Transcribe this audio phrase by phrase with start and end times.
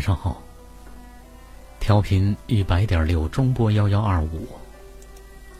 [0.00, 0.42] 晚上好。
[1.78, 4.48] 调频一百点六，中波幺幺二五，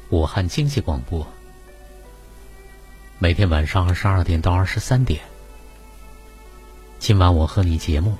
[0.08, 1.26] 武汉经济广播。
[3.18, 5.20] 每天晚上二十二点到二十三点，
[6.98, 8.16] 今晚我和你节目，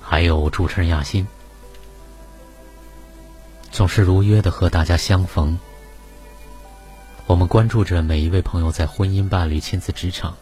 [0.00, 1.26] 还有主持人亚欣，
[3.72, 5.58] 总是如约的和大家相逢。
[7.26, 10.36] 我们关注着每一位朋友在婚姻、伴侣、亲子、职场、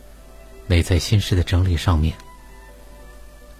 [0.66, 2.14] 内在心事的整理上面。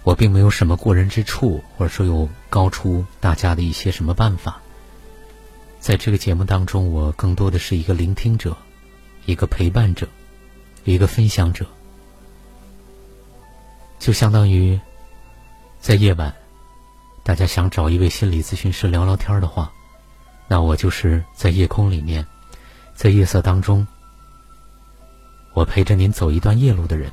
[0.03, 4.59] 我并没有什么过人之处，或者说有高出大家的一些什么办法。
[5.79, 8.55] 在这个节目当中，我更多的是一个聆听者，
[9.25, 10.07] 一个陪伴者，
[10.83, 11.65] 一个分享者。
[13.99, 14.79] 就相当于
[15.79, 16.33] 在夜晚，
[17.23, 19.71] 大家想找一位心理咨询师聊聊天的话，
[20.49, 22.25] 那我就是在夜空里面，
[22.93, 23.87] 在夜色当中，
[25.53, 27.09] 我陪着您走一段夜路的人。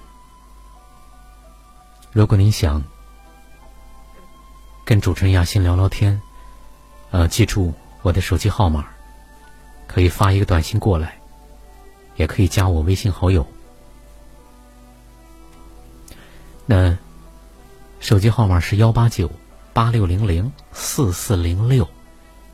[2.12, 2.82] 如果您想
[4.84, 6.20] 跟主持人亚欣聊聊天，
[7.12, 8.84] 呃，记住我的手机号码，
[9.86, 11.20] 可以发一个短信过来，
[12.16, 13.46] 也可以加我微信好友。
[16.66, 16.98] 那
[18.00, 19.30] 手机号码是幺八九
[19.72, 21.88] 八六零零四四零六，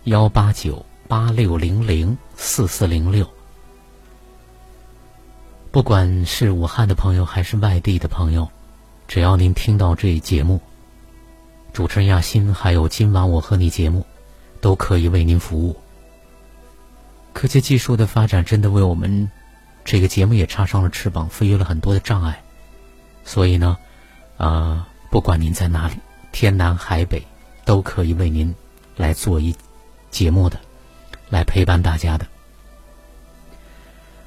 [0.05, 3.27] 幺八九八六零零四四零六。
[5.71, 8.51] 不管是武汉的朋友还是外地的朋友。
[9.09, 10.61] 只要您听到这一节目，
[11.73, 14.05] 主持人亚欣还有今晚我和你节目，
[14.61, 15.77] 都可以为您服务。
[17.33, 19.31] 科技技术的发展真的为我们
[19.85, 22.43] 这个节目也插上了翅膀，飞越了很多的障碍。
[23.25, 23.77] 所以呢，
[24.39, 25.95] 啊，不管您在哪里，
[26.33, 27.23] 天南海北，
[27.65, 28.55] 都可以为您
[28.97, 29.55] 来做一
[30.11, 30.59] 节目的，
[31.29, 32.27] 来陪伴大家的。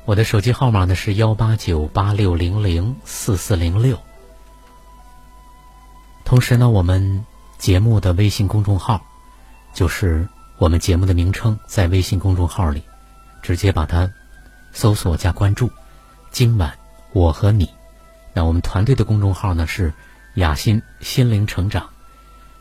[0.06, 4.00] 我的手机号码呢是幺八九八六零零四四零六。
[6.30, 7.26] 同时呢，我们
[7.58, 9.02] 节目的微信公众号，
[9.74, 10.30] 就是
[10.60, 12.84] 我们节目的名称，在微信公众号里，
[13.42, 14.08] 直接把它
[14.72, 15.72] 搜索加关注。
[16.30, 16.78] 今晚
[17.14, 17.68] 我和你，
[18.32, 19.92] 那我们团队的公众号呢是
[20.36, 21.90] 雅欣心灵成长，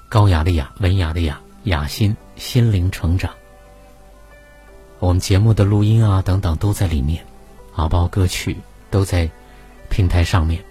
[0.08, 3.30] 高雅的雅，文雅的雅，雅欣心灵成长。
[4.98, 7.22] 我们节目的录音啊等等都在里面，
[7.74, 8.56] 啊，包括歌曲
[8.90, 9.30] 都在
[9.90, 10.64] 平台上面。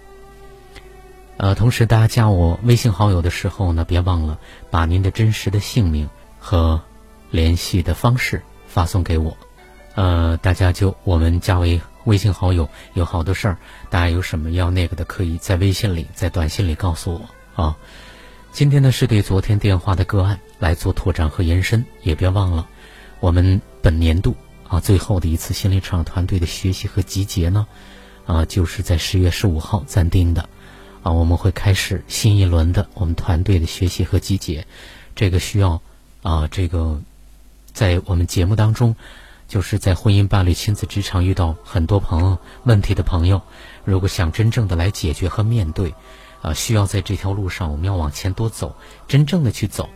[1.38, 4.38] 呃，同时大家加我微信好友的时候呢，别忘了
[4.70, 6.10] 把您的真实的姓名
[6.40, 6.82] 和
[7.30, 9.36] 联系的方式发送给我。
[9.94, 17.76] 呃，大家就我们加为微信好友，有好多事儿，大家有什么要那个的，可以在微信里、在短信里告诉我啊。
[18.50, 22.68] 今天呢是对昨天电话的个案来做拓展和延伸，也别忘了
[23.20, 24.34] 我们本年度
[24.68, 27.64] 啊最后的一次心理成长团队的学习和集结呢，
[28.26, 30.48] 啊就是在十月十五号暂定的。
[31.02, 34.66] 啊，我们会开始新一轮的我们团队的学习和集结，
[35.14, 35.80] 这个需要
[36.22, 37.00] 啊，这个
[37.72, 38.96] 在我们节目当中，
[39.46, 43.40] 就是在婚姻、伴侣、亲子、职场遇到很多朋友问题的朋友，
[43.84, 45.94] 如果想真正的来解决和面对，
[46.42, 48.76] 啊，需要在这条路上我们要往前多走，
[49.06, 49.88] 真正的去走，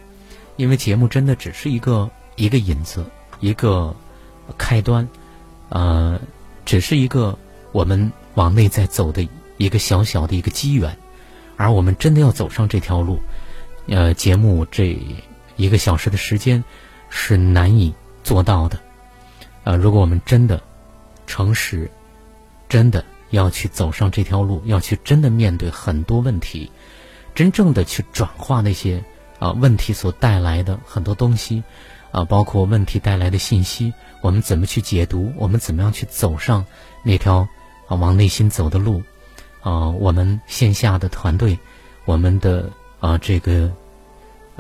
[0.57, 3.05] 因为节目真的只是一个一个引子，
[3.41, 3.95] 一个
[4.57, 5.09] 开端，
[5.69, 6.21] 呃，
[6.65, 7.37] 只是一个
[7.73, 9.29] 我们往内在走的。
[9.63, 10.99] 一个小小的一个机缘，
[11.57, 13.21] 而我们真的要走上这条路，
[13.87, 14.99] 呃，节目这
[15.57, 16.65] 一个小时的时间
[17.09, 17.95] 是难以
[18.25, 18.81] 做到的，
[19.63, 20.61] 呃，如果我们真的
[21.29, 21.89] 诚实，
[22.69, 26.69] 真的要去走上这条路，要去真的面对很多问题，
[27.33, 29.05] 真正的去转化那些
[29.39, 31.63] 啊问题所带来的很多东西，
[32.11, 35.33] 啊，包括问题带来的信息，我们怎么去解读？
[35.37, 36.67] 我们怎么样去走上
[37.05, 37.47] 那条
[37.87, 39.01] 啊往内心走的路？
[39.63, 41.59] 啊，我们线下的团队，
[42.05, 42.71] 我们的
[43.01, 43.71] 啊这个，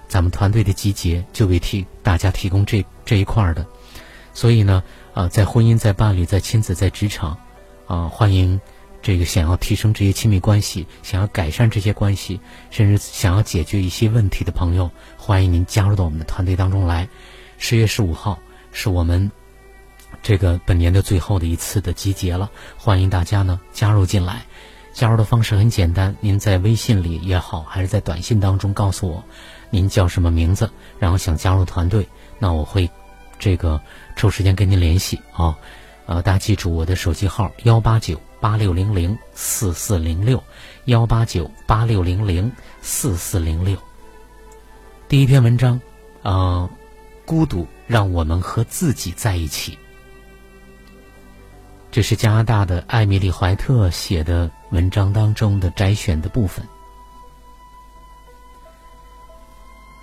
[0.08, 3.66] 咱们团队的集结就为提大家提供这这一块的，
[4.32, 4.82] 所以呢，
[5.12, 7.36] 啊，在婚姻、在伴侣、在亲子、在职场，
[7.86, 8.60] 啊，欢迎
[9.02, 12.40] 这个想要提升这些亲密关系，想要改善这些关系，
[12.70, 17.08] 甚至想要解决一些问题的朋友，欢迎您加入到我们的团队当中来。
[17.58, 18.38] 十月十五号
[18.70, 19.30] 是我们
[20.22, 24.46] 这个本年的最后的一次的集结了，欢迎大家呢加入进来。
[24.92, 29.24] 加入的方式很简单，您在微信里也好，还是在短信当中告诉我
[29.70, 32.06] 您叫什么名字，然后想加入团队，
[32.38, 32.88] 那我会
[33.38, 33.80] 这个
[34.16, 35.56] 抽时间跟您联系啊。
[36.04, 40.42] 呃，大家记住我的手机号幺八九八六零零四四零六
[40.86, 43.78] 幺八九八六零零四四零六。
[45.08, 45.80] 第一篇文章，
[46.22, 46.68] 呃，
[47.24, 49.78] 孤独让我们和自己在一起。
[51.90, 56.66] 这是加拿大的艾米丽·怀特写的文章当中的摘选的部分。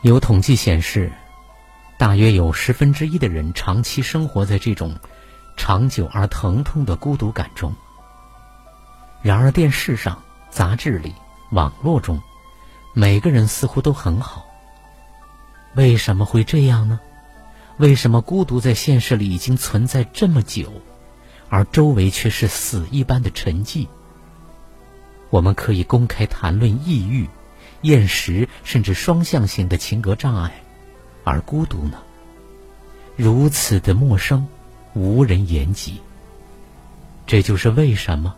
[0.04, 1.12] 有统计显示，
[1.98, 4.96] 大约有十分之一的人长期生活在这种
[5.58, 7.74] 长久而疼痛的孤独感中。
[9.24, 10.22] 然而，电视上、
[10.52, 11.16] 杂志里、
[11.52, 12.22] 网络中，
[12.94, 14.46] 每个人似乎都很好。
[15.74, 17.00] 为什么会这样呢？
[17.78, 20.72] 为什么孤独在现实里已经存在这么久？
[21.50, 23.88] 而周围却是死一般的沉寂。
[25.30, 27.30] 我们可以公开谈论抑郁、
[27.82, 30.64] 厌食，甚至双向性的情格障碍，
[31.24, 32.00] 而孤独呢？
[33.16, 34.48] 如此的陌生，
[34.94, 36.02] 无人言及。
[37.28, 38.34] 这就是为什么，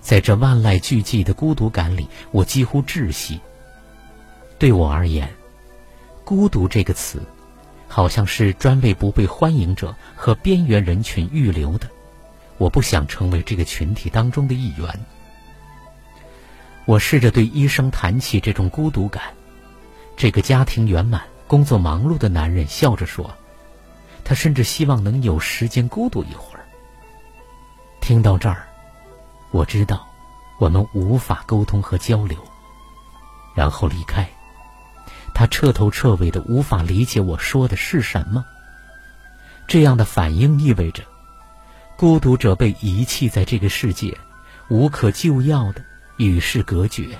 [0.00, 3.40] 在这万籁俱寂的孤独感里，我几乎窒息。
[4.58, 5.28] 对我而言，
[6.24, 7.20] 孤独这个词，
[7.88, 11.88] 好像是专为不被欢迎者和边缘人群预留的。
[12.56, 14.88] 我不想成为这个群体当中的一员。
[16.86, 19.22] 我试着对医生谈起这种孤独感。
[20.16, 23.34] 这个家庭圆满、工作忙碌的男人笑着说
[24.24, 26.64] ：“他甚至希望能有时间孤独一会儿。”
[28.00, 28.66] 听到这儿，
[29.50, 30.06] 我知道
[30.60, 32.38] 我们无法沟通和交流，
[33.54, 34.28] 然后离开。
[35.34, 38.44] 他彻头彻尾的无法理解我说的是什么。
[39.66, 41.02] 这样的反应意味着。
[41.96, 44.18] 孤独者被遗弃在这个世界，
[44.68, 45.84] 无可救药的
[46.16, 47.18] 与世隔绝，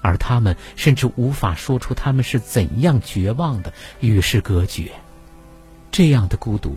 [0.00, 4.90] 而他们甚至无法说出他们是怎样绝望的与世隔绝。
[5.90, 6.76] 这样的孤独，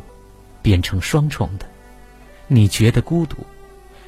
[0.62, 1.66] 变成双重的。
[2.48, 3.38] 你觉得孤独，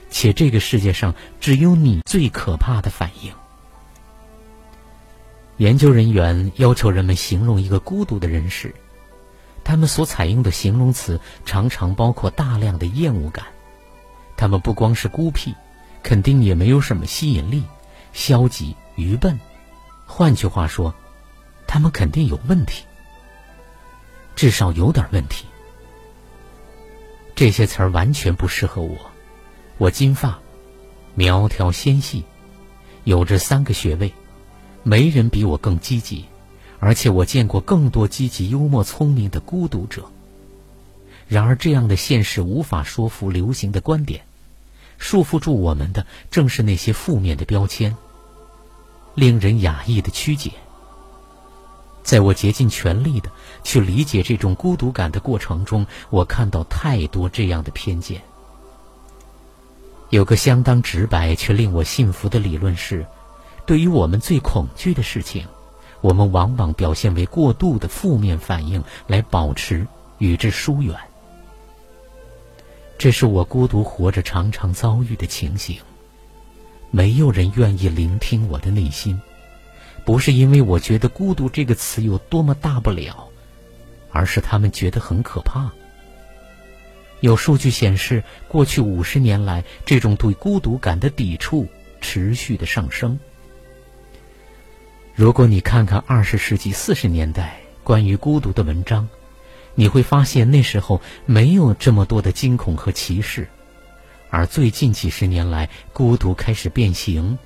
[0.09, 3.31] 且这个世界上只有你最可怕的反应。
[5.57, 8.73] 研究人员要求人们形容一个孤独的人时。
[9.63, 13.45] 他们所采用的形容词常常包括大量的厌恶感，
[14.37, 15.53] 他们不光是孤僻，
[16.07, 17.61] 肯定也没有什么吸引力，
[18.13, 19.37] 消极、愚笨。
[20.05, 20.95] 换句话说，
[21.67, 22.85] 他们肯定有问题，
[24.33, 25.45] 至少有点问题。
[27.35, 28.97] 这些词儿完全不适合我。
[29.77, 30.39] 我金发，
[31.13, 32.23] 苗条纤细，
[33.03, 34.13] 有着三个学位，
[34.83, 36.23] 没人比我更积极。
[36.79, 40.09] 而且我见过更多积极、幽默、聪明的孤独者。
[41.27, 44.23] 然而，这样的现实无法说服流行的观点，
[44.97, 47.95] 束缚住我们的正是那些负面的标签，
[49.15, 50.51] 令人压抑的曲解。
[52.03, 53.29] 在我竭尽全力的
[53.63, 58.21] 去理解这种孤独感的过程中，我看到太多这样的偏见。
[60.09, 63.05] 有个相当直白却令我信服的理论是：
[63.65, 65.45] 对于我们最恐惧的事情。
[65.99, 69.87] 我们往往表现为过度的负面反应，来保持
[70.19, 70.95] 与之疏远。
[72.97, 75.77] 这是我孤独活着常常遭遇的情形。
[76.89, 79.21] 没有人愿意聆听我的内心，
[80.05, 83.27] 不是因为我觉得孤独这个词有多么大不了，
[84.11, 85.71] 而是他们觉得很可怕。
[87.19, 91.67] 有数据显示，过去五十年来，这种对孤独感的抵触
[91.99, 93.19] 持续的上升。
[95.13, 99.09] 如果你看看二十世纪四十年代关于孤独的文章，
[99.79, 103.47] 你会发现那时候没有这么多的惊恐和歧视，
[104.31, 107.37] 而最近几十年来，孤独开始变形，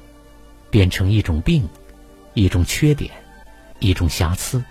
[0.69, 1.67] 变成一种病，
[2.33, 3.11] 一种缺点，
[3.79, 4.63] 一种瑕疵。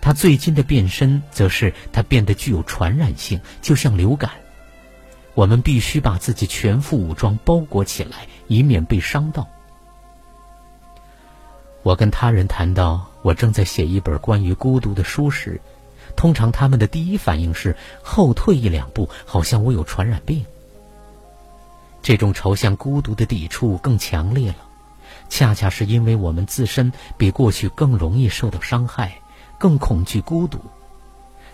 [0.00, 4.32] 它最近的变身，则是它变得具有传染性，就像流感。
[5.34, 9.48] 我们必须把自己全副武装包裹起来，以免被伤到。
[11.84, 15.60] 我跟他人谈到我正在写一本关于孤独的书时，
[16.16, 20.44] 通常他们的第一反应是后退一两步，好像我有传染病。
[22.02, 24.56] 这种朝向孤独的抵触更强烈了，
[25.28, 29.20] 恰恰是因为我们自身比过去更容易受到伤害，
[29.58, 30.58] 更恐惧孤独。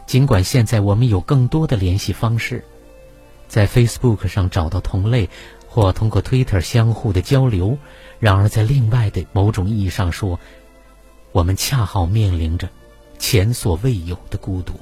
[0.06, 2.64] 尽管现在我们有更多的联系方式，
[3.46, 5.28] 在 Facebook 上找到同类，
[5.68, 7.76] 或通过 Twitter 相互的交流。
[8.18, 10.40] 然而，在另外的某种意义上说，
[11.32, 12.70] 我们恰好面临着
[13.18, 14.74] 前所未有的孤独。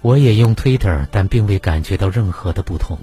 [0.00, 2.98] 我也用 Twitter，但并未感觉到任何的不同。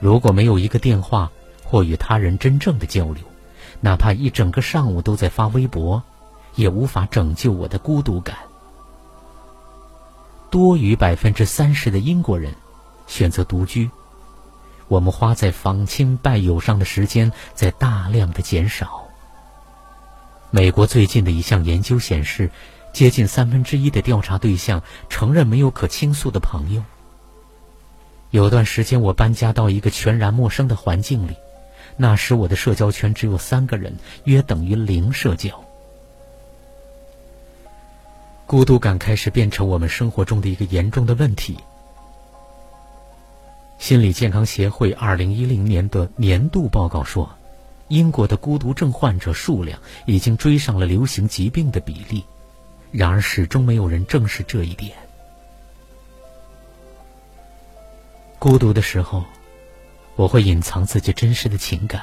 [0.00, 1.30] 如果没有一个电话
[1.62, 3.22] 或与他人真正的交流，
[3.80, 6.02] 哪怕一整个上午都在发微博，
[6.56, 8.36] 也无法拯救我的孤独感。
[10.50, 12.54] 多于百分之三十的英国人
[13.06, 13.90] 选择独居。
[14.88, 19.03] 我们花在访亲拜友上的时间在大量的减少。
[20.54, 22.48] 美国最近的一项研究显示，
[22.92, 26.84] 接近三分之一的调查对象承认没有可倾诉的朋友。
[28.30, 31.34] 有段时间，我搬家到一个全然陌生的环境里，
[31.96, 35.64] 那时我的社交圈只有三个人，约等于零社交。
[38.46, 41.58] 孤独感开始变成我们生活中的一个严重的问题。
[43.80, 47.28] 心理健康协会二零一零年的年度报告说，
[47.88, 52.24] 英国的孤独症患者数量已经追上了流行疾病的比例，
[52.90, 54.96] 然而始终没有人正视这一点。
[58.38, 59.24] 孤独的时候，
[60.16, 62.02] 我会隐藏自己真实的情感，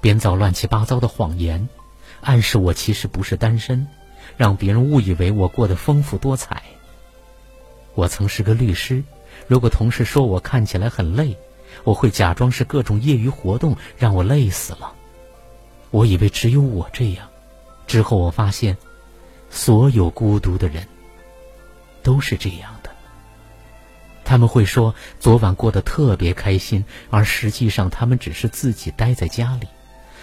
[0.00, 1.68] 编造乱七八糟的谎言，
[2.20, 3.86] 暗示我其实不是单身，
[4.36, 6.62] 让别人误以为我过得丰富多彩。
[7.94, 9.02] 我曾是个律师。
[9.46, 11.36] 如果同事说我看起来很累，
[11.84, 14.92] 我会假装是各种业余活动让我累死了。
[15.90, 17.28] 我以为只有我这样，
[17.86, 18.76] 之后我发现，
[19.50, 20.86] 所有孤独的人
[22.02, 22.90] 都是这样的。
[24.24, 29.66] 他们会说昨晚过得特别开心，而实际上他们只是自己待在家里，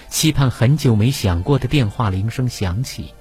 [0.09, 3.13] 期盼很久没响过的电话铃声响起。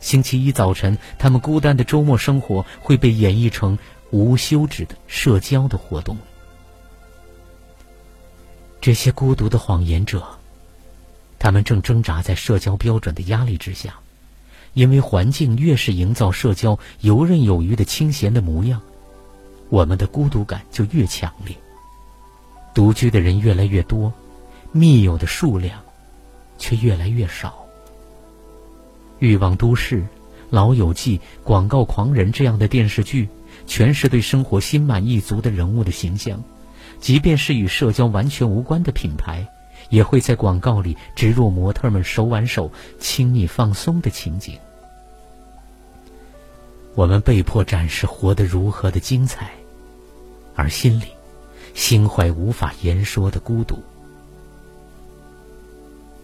[0.00, 3.78] 星期一早晨，他们孤单的周末生活会被演绎成。
[4.10, 6.18] 无休止的社交的活动，
[8.82, 10.26] 这些孤独的谎言者，
[11.38, 13.94] 他们正挣扎在社交标准的压力之下，
[14.74, 18.82] 因为环境越是营造社交游刃有余的清闲的模样，
[19.68, 21.56] 我们的孤独感就越强烈。
[22.74, 24.12] 独居的人越来越多，
[24.72, 25.80] 密友的数量
[26.58, 27.64] 却越来越少。
[29.20, 30.04] 欲望都市、
[30.50, 33.28] 老友记、广告狂人这样的电视剧。
[33.64, 36.42] 全是对生活心满意足的人物的形象，
[37.02, 39.44] 即便是与社交完全无关的品牌，
[39.90, 44.56] 也会在广告里植入模特们手挽手、亲密放松的情景。
[46.94, 49.50] 我们被迫展示活得如何的精彩，
[50.54, 51.06] 而心里
[51.74, 53.82] 心怀无法言说的孤独。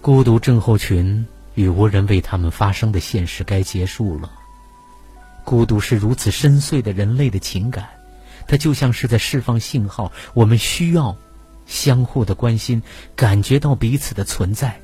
[0.01, 4.31] 孤独症候群与无人为他们发声的现实该结束了。
[5.45, 7.89] 孤独是如此深邃的人类的情感，
[8.49, 11.17] 它就像是在释放信号，我们需要
[11.67, 12.83] 相互的关心，
[13.15, 14.81] 感觉到彼此的存在。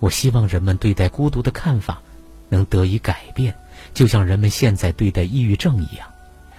[0.00, 2.02] 我希望人们对待孤独的看法
[2.50, 3.54] 能得以改变，
[3.94, 6.06] 就像人们现在对待抑郁症一样，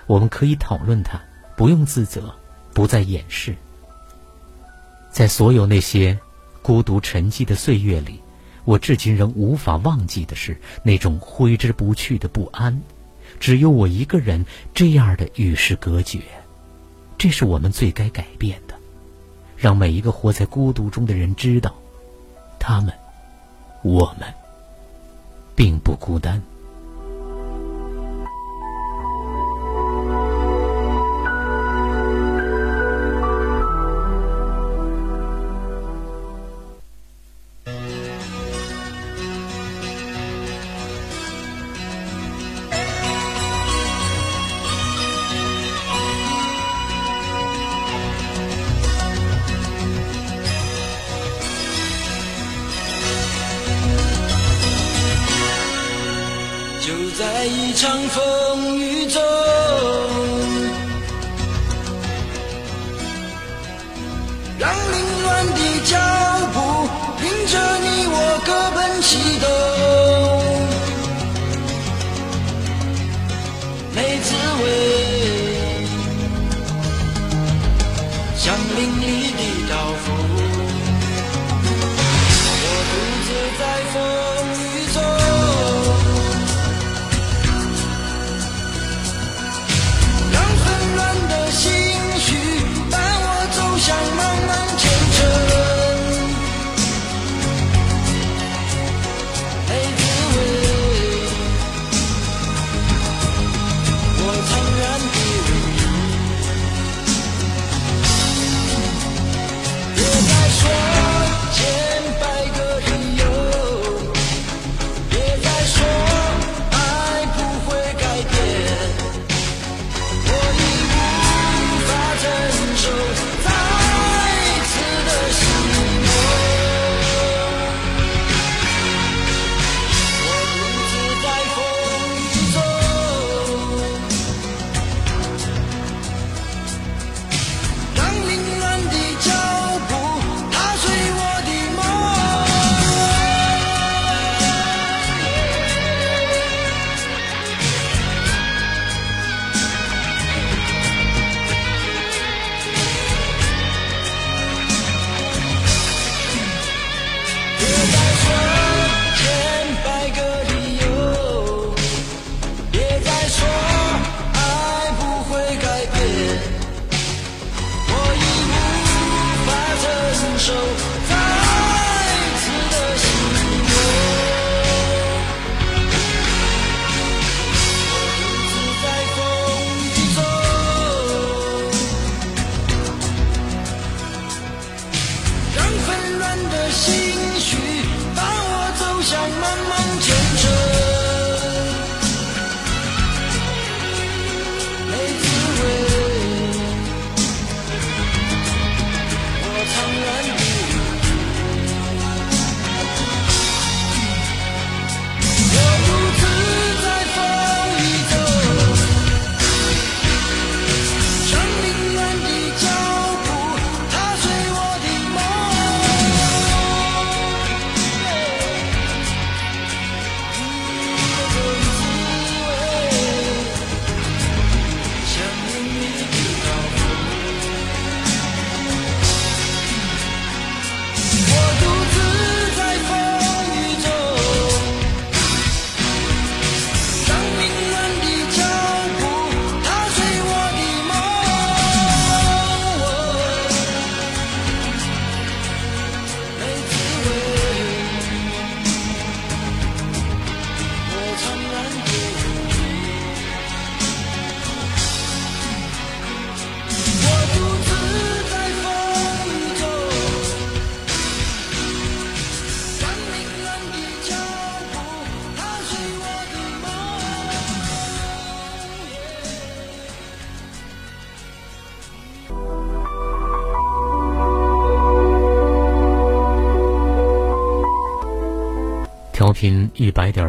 [0.07, 1.21] 我们可以讨论它，
[1.55, 2.33] 不用自责，
[2.73, 3.55] 不再掩饰。
[5.11, 6.17] 在所有那些
[6.63, 8.19] 孤独沉寂的岁月里。
[8.63, 12.79] 我至今仍无法忘记的是那种挥之不去的不安，
[13.41, 16.21] 只有我一个人这样的与世隔绝，
[17.17, 18.75] 这是我们最该改变的，
[19.57, 21.73] 让每一个活在孤独中的人知道，
[22.59, 22.93] 他们，
[23.81, 24.31] 我们，
[25.55, 26.39] 并不孤单。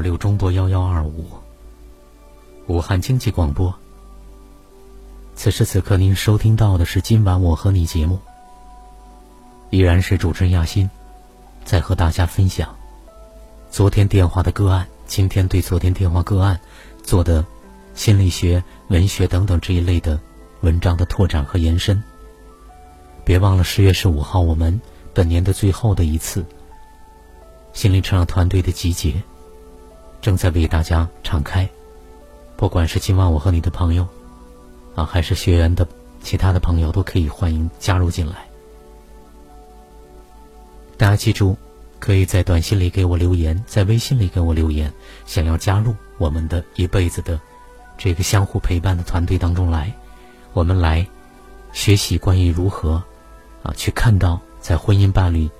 [0.03, 1.25] 六中波幺幺二五，
[2.67, 3.73] 武汉经济广播。
[5.37, 8.19] 此时此刻，您收听到的是今晚我和你节目，
[9.71, 10.91] 依然是主持人亚欣，
[11.65, 12.75] 在和大家分享
[13.71, 16.61] 昨天电话的个案，今天对昨天电话个案
[17.05, 17.47] 做的
[17.95, 20.21] 心理学、文学等等这一类的
[20.63, 22.03] 文章的拓展和延伸。
[23.25, 24.79] 别忘了十月十五号，我们
[25.15, 26.45] 本年的最后的一次。
[27.73, 29.15] 心灵成长团队的集结
[30.23, 31.69] 正在为大家敞开，
[32.57, 34.07] 不管是今晚我和你的朋友，
[34.95, 35.87] 啊，还是学员的
[36.23, 38.47] 其他的朋友，都可以欢迎加入进来。
[40.97, 41.57] 大家记住，
[41.99, 44.93] 可以在短信里给我留言，在微信里给我留言，
[45.27, 47.39] 想要加入我们的一辈子的
[47.99, 49.93] 这个相互陪伴的团队当中来，
[50.53, 51.05] 我们来
[51.73, 53.03] 学习关于如何
[53.65, 55.51] 啊去看到在婚姻伴侣。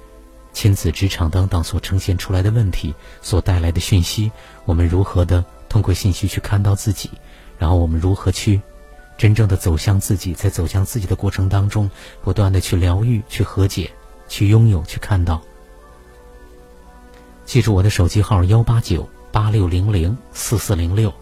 [0.53, 4.31] 亲子、职场等等所呈现出来的问题所带来的讯息，
[4.65, 7.11] 我们如何的通过信息去看到自己，
[7.59, 8.61] 然后我们如何去
[9.17, 11.91] 真正的走向自己，在走向自己的过程当中，
[12.23, 13.91] 不断的去疗愈、去和解、
[14.29, 15.41] 去拥有、去看到。
[17.45, 21.13] 记住我的手机号：幺八九八六零零四四零六，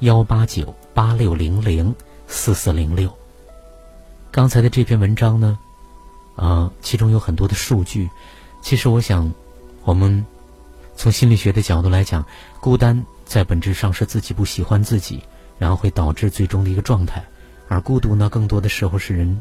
[0.00, 1.94] 幺八九八六零零
[2.26, 3.12] 四四零六。
[4.30, 5.58] 刚才的这篇文章呢，
[6.36, 8.08] 啊，其中有很多的数据。
[8.68, 9.32] 其实我想，
[9.82, 10.26] 我们
[10.94, 12.22] 从心理学的角度来讲，
[12.60, 15.22] 孤单在本质上是自己不喜欢自己，
[15.58, 17.22] 然后会导致最终的一个状态；
[17.68, 19.40] 而孤独呢，更多的时候是人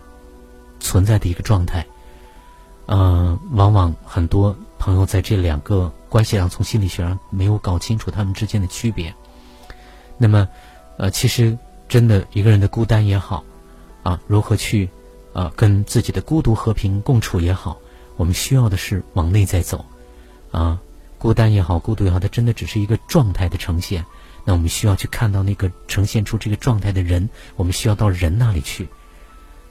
[0.79, 1.85] 存在的一个状态。
[2.85, 9.13] 呃，往往很多朋友在这两个关系上，从心理学上没有搞清楚他们之间的区别。
[10.17, 10.47] 那么，
[10.97, 11.57] 呃，其实
[11.89, 13.43] 真的一个人的孤单也好，
[14.03, 14.89] 啊，如何去
[15.33, 17.77] 啊跟自己的孤独和平共处也好。
[18.17, 19.85] 我们需要的是往内在走，
[20.51, 20.81] 啊，
[21.17, 24.03] 孤单也好，孤独也好，它真的只是一个状态的呈现。
[24.43, 28.87] 那我们需要去看到那个呈现出这个状态的人，我们需要到人那里去。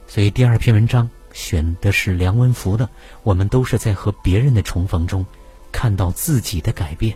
[0.07, 2.85] 所以第二篇文章选的是梁文福的，
[3.23, 5.25] 《我们都是在和别人的重逢中
[5.71, 7.13] 看到自己的改变》。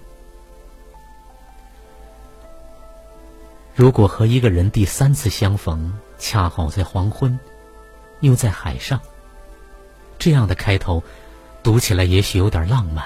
[3.74, 7.40] 如果和一个人第三次相逢，恰好在黄昏，
[8.20, 9.00] 又在海上，
[10.20, 11.02] 这样的开头。
[11.64, 13.06] 读起来也许有点浪漫，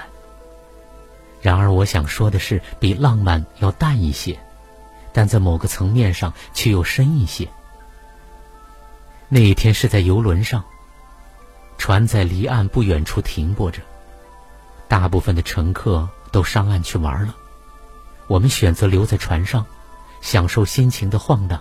[1.42, 4.38] 然而我想说的是，比浪漫要淡一些，
[5.12, 7.46] 但在某个层面上却又深一些。
[9.28, 10.64] 那一天是在游轮上，
[11.76, 13.82] 船在离岸不远处停泊着，
[14.88, 17.34] 大部分的乘客都上岸去玩了，
[18.26, 19.66] 我们选择留在船上，
[20.22, 21.60] 享受心情的晃荡，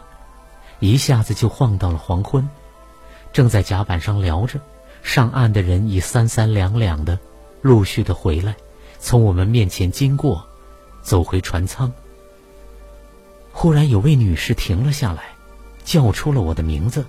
[0.79, 2.47] 一下子就晃到了黄昏，
[3.33, 4.59] 正在甲板上聊着。
[5.05, 7.17] 上岸的人已三三两两的，
[7.61, 8.55] 陆续的回来，
[8.99, 10.43] 从我们面前经过，
[11.03, 11.93] 走回船舱。
[13.53, 15.25] 忽然有位女士停了下来，
[15.85, 17.05] 叫出了我的名字。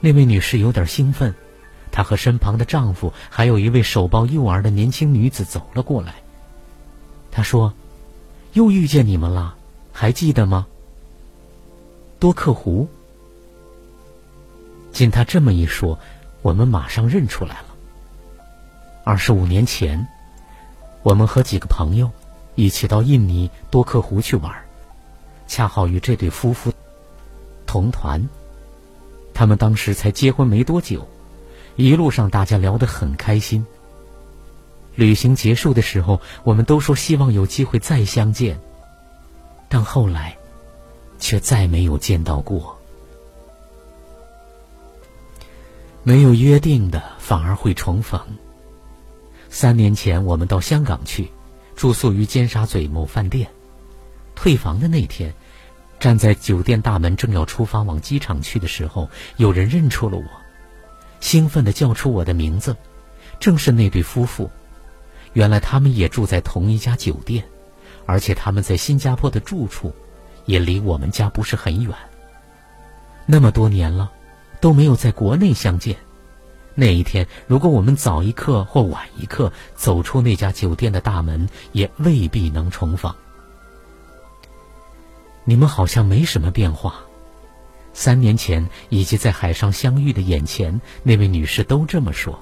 [0.00, 1.32] 那位女士有点兴奋，
[1.92, 6.16] 她和身旁的丈夫还有一位手抱幼儿的年轻女子走了过来。
[7.30, 7.72] 她说
[8.52, 9.54] ：“又遇见你们了，
[9.92, 10.66] 还记得吗？”
[12.18, 12.88] 多克湖。
[14.92, 15.96] 经她这么一说。
[16.46, 17.74] 我们马上认出来了。
[19.02, 20.06] 二十五年前，
[21.02, 22.08] 我们和几个朋友
[22.54, 24.54] 一起到印尼多克湖去玩，
[25.48, 26.72] 恰好与这对夫妇
[27.66, 28.24] 同团。
[29.34, 31.04] 他们当时才结婚没多久，
[31.74, 33.66] 一路上大家聊得很开心。
[34.94, 38.56] 旅行结束的时候，我们都说希望有机会再相见，
[39.68, 40.36] 但后来
[41.18, 42.75] 却再没有见到过。
[46.08, 48.20] 没有约定的，反而会重逢。
[49.48, 51.32] 三年前，我们到香港去，
[51.74, 53.50] 住宿于尖沙咀某饭店。
[54.36, 55.34] 退房的那天，
[55.98, 60.24] 站在酒店大门，正要出发往机场去的时候，有人认出了我，
[61.18, 62.76] 兴奋地叫出我的名字，
[63.40, 64.48] 正是那对夫妇。
[65.32, 67.42] 原来他们也住在同一家酒店，
[68.06, 69.92] 而且他们在新加坡的住处，
[70.44, 71.92] 也离我们家不是很远。
[73.26, 74.12] 那么多年了。
[74.60, 75.96] 都没有在国内相见。
[76.74, 83.14] 那一天，如果我们早一刻或晚一刻走出那家酒店的大门，也未必能重逢。
[85.44, 87.00] 你们好像没什么变化。
[87.94, 92.38] 三年前以及在海上相遇的眼前，那位女士都这么说。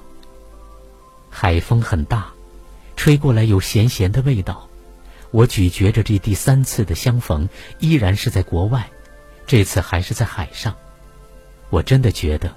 [1.29, 2.33] 海风很大，
[2.97, 4.67] 吹过来有咸咸的味道。
[5.31, 7.47] 我咀嚼着这第三次的相逢，
[7.79, 8.89] 依然是在国外，
[9.47, 10.75] 这次还是在海上。
[11.69, 12.55] 我真的觉得，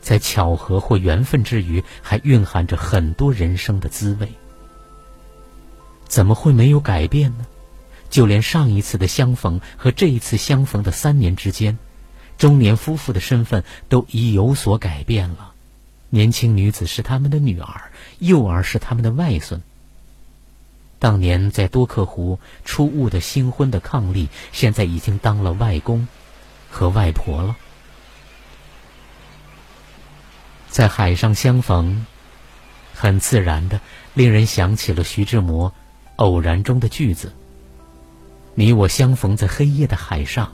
[0.00, 4.28] 在巧合或缘分之余，还蕴含着很多人生的滋味。
[6.06, 7.46] 怎么会没有改变呢？
[8.10, 11.78] 就连上一次的相逢和这一次相逢的三年之间，
[12.36, 15.54] 中年夫妇的身份都已有所改变了。
[16.10, 19.62] 年轻女子是他们的女儿，幼儿是他们的外孙。
[20.98, 26.06] 当年在多克湖出雾的新婚的伉俪，现在已经当了外公
[26.70, 27.56] 和外婆了。
[30.72, 32.06] 在海上相逢，
[32.94, 33.78] 很自然的
[34.14, 35.68] 令人想起了徐志摩
[36.16, 37.34] 《偶然》中的句子。
[38.54, 40.50] 你我相逢在黑夜的海上，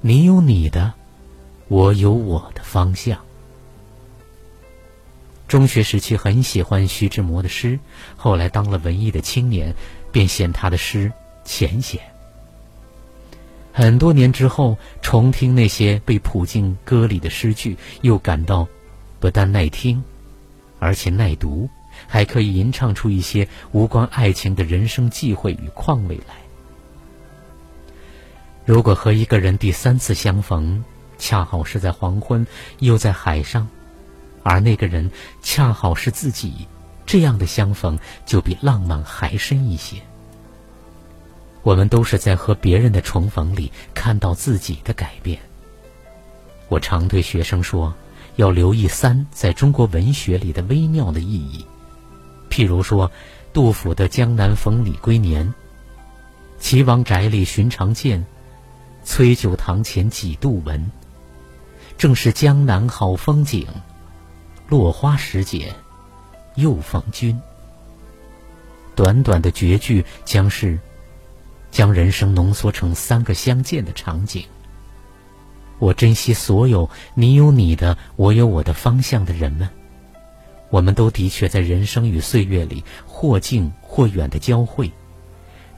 [0.00, 0.94] 你有你的，
[1.68, 3.18] 我有我的方向。
[5.46, 7.78] 中学时期很喜欢徐志摩的诗，
[8.16, 9.74] 后来当了文艺的青年，
[10.10, 11.12] 便嫌他的诗
[11.44, 12.00] 浅显。
[13.74, 18.66] 很多年之后，重听那些被谱进歌里的诗句，又感到
[19.26, 20.04] 不但耐听，
[20.78, 21.68] 而且耐读，
[22.06, 26.36] 还可以吟唱出一些无关爱情的人生际会与况味来。
[28.64, 30.84] 如果和一个人第三次相逢，
[31.18, 32.46] 恰好是在黄昏，
[32.78, 33.66] 又在海上，
[34.44, 35.10] 而那个人
[35.42, 36.68] 恰好是自己，
[37.04, 39.96] 这样的相逢就比浪漫还深一些。
[41.64, 45.36] 我们都是在和别人的重逢里看到自己的改变。
[46.68, 47.92] 我常对学生说，
[48.36, 51.66] 要留意“三”在中国文学里的微妙的意义。
[52.48, 53.10] 譬如说，
[53.52, 55.46] 杜甫的《江南逢李龟年》，
[56.58, 58.24] 岐王宅里寻常见。
[59.04, 60.90] 崔九堂前几度闻，
[61.96, 63.66] 正是江南好风景。
[64.68, 65.72] 落花时节，
[66.56, 67.40] 又逢君。
[68.96, 70.76] 短短的绝句，将是
[71.70, 74.44] 将人生浓缩成三个相见的场景。
[75.78, 79.68] 我珍惜所有你有你的，我有我的方向的人们。
[80.70, 84.90] 我们都的确在人生与岁月里或近或远的交汇。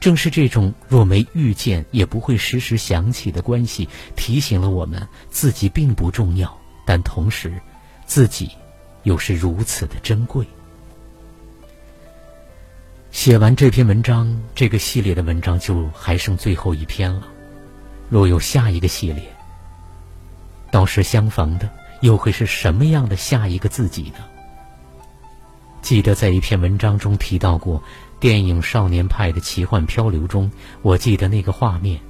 [0.00, 6.56] 正是这种若没遇见也不会时时想起的关系，提醒了我们自己并不重要，
[6.86, 7.52] 但同时，
[8.06, 8.50] 自己
[9.02, 10.46] 又是如此的珍贵。
[13.10, 17.26] 写完这篇文章，这个系列的文章就还剩最后一篇了。
[18.08, 19.24] 若有下一个系列，
[20.70, 21.68] 到时相逢的
[22.00, 24.24] 又会是什么样的下一个自己呢？
[25.80, 27.82] 记得在一篇文章中提到过。
[28.20, 30.50] 电影《少年派的奇幻漂流》中，
[30.82, 32.00] 我记得那个画面：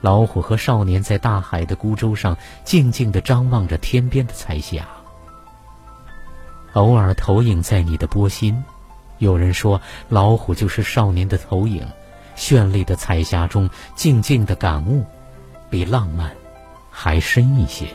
[0.00, 4.84] 老虎和少年在大海的孤舟上静静地张望着天边的彩霞，
[6.72, 8.60] 偶尔投影在你的波心。
[9.18, 11.86] 有人说，老虎就是少年的投影，
[12.36, 15.06] 绚丽的彩霞中静静的感悟，
[15.70, 16.28] 比浪漫
[16.92, 17.86] 还深一些。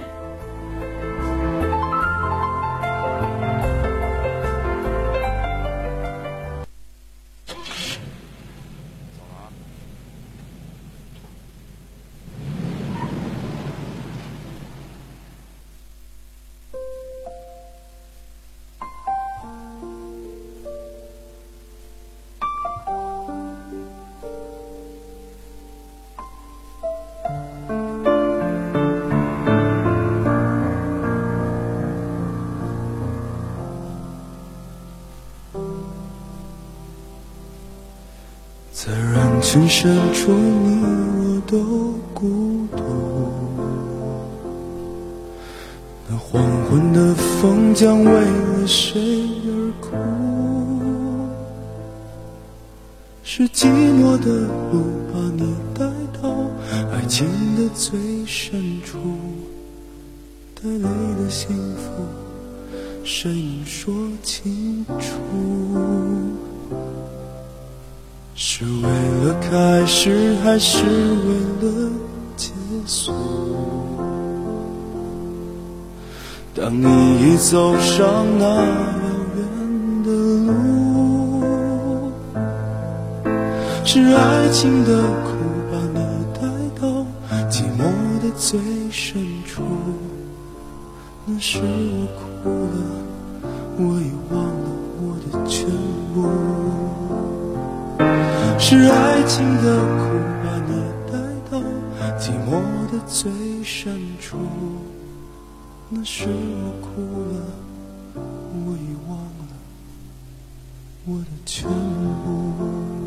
[102.27, 102.59] 寂寞
[102.91, 103.31] 的最
[103.63, 104.35] 深处，
[105.89, 108.21] 那时我哭了，
[108.65, 109.47] 我已忘了
[111.05, 113.06] 我的全部。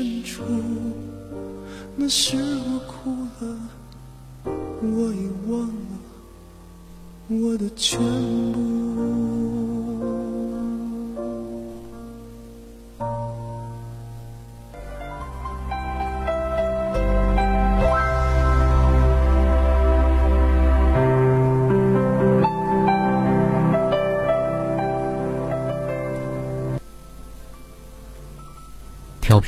[0.00, 0.42] 深处。
[1.94, 3.10] 那时我哭
[3.44, 3.58] 了，
[4.46, 5.74] 我已忘了
[7.28, 8.00] 我的全
[8.50, 9.59] 部。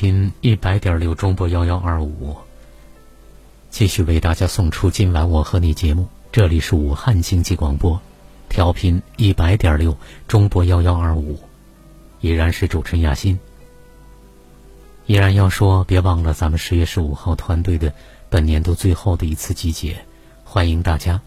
[0.03, 2.37] 频一百点六中波幺幺二五，
[3.71, 6.09] 继续为大家送出今晚我和你节目。
[6.33, 8.03] 这里是武汉经济广播，
[8.49, 11.39] 调频一百点六中波幺幺二五，
[12.21, 13.39] 依然是主持人亚欣。
[15.07, 17.95] 依然要说，别忘了咱们十月十五号团队的
[18.29, 19.97] 本年度最后的一次集结，
[20.43, 21.21] 欢迎大家，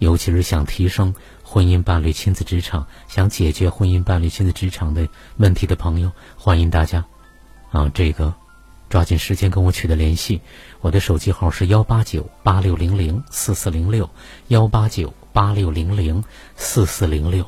[0.00, 7.02] 尤其是想提升婚姻伴侣亲子职场、想解决婚姻伴侣亲子职场的问题的朋友，欢迎大家。
[7.70, 8.34] 啊，这个
[8.88, 10.40] 抓紧时间跟我取得联系，
[10.80, 14.08] 我的手机号是幺八九八六零零四四零六
[14.48, 16.24] 幺八九八六零零
[16.56, 17.46] 四四零六。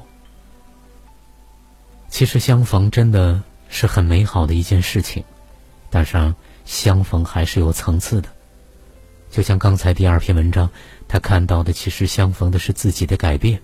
[2.09, 5.25] 其实相逢真的是很美好的一件事情，
[5.89, 8.29] 但是相逢还是有层次的。
[9.31, 10.71] 就像刚才第二篇文章，
[11.07, 13.63] 他看到的其实相逢的是自己的改变。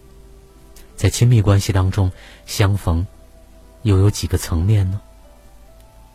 [0.94, 2.12] 在亲密关系当中，
[2.46, 3.06] 相逢
[3.82, 5.00] 又有几个层面呢？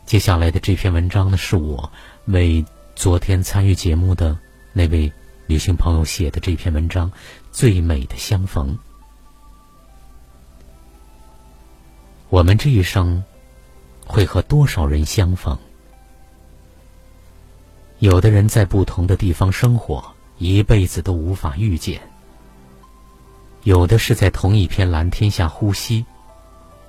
[0.04, 1.90] 接下来的这篇文章呢，是我
[2.26, 4.38] 为昨天参与节目的
[4.72, 5.10] 那位
[5.46, 7.10] 女性朋友写的这篇文章
[7.50, 8.72] 《最美的相逢》。
[12.28, 13.22] 我们这一生
[14.06, 15.56] 会和多少人相逢？
[17.98, 20.04] 有的人在不同的地方生活，
[20.38, 21.98] 一辈子都无法遇见；
[23.62, 26.04] 有的是在同一片蓝天下呼吸，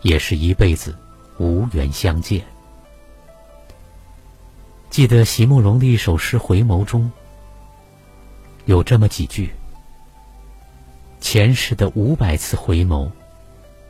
[0.01, 0.97] 也是一辈子
[1.37, 2.43] 无缘相见。
[4.93, 7.11] 记得席慕容的一首诗《回眸》中，
[8.65, 9.51] 有这么几句
[11.19, 13.09] ：“前世的五百次回眸，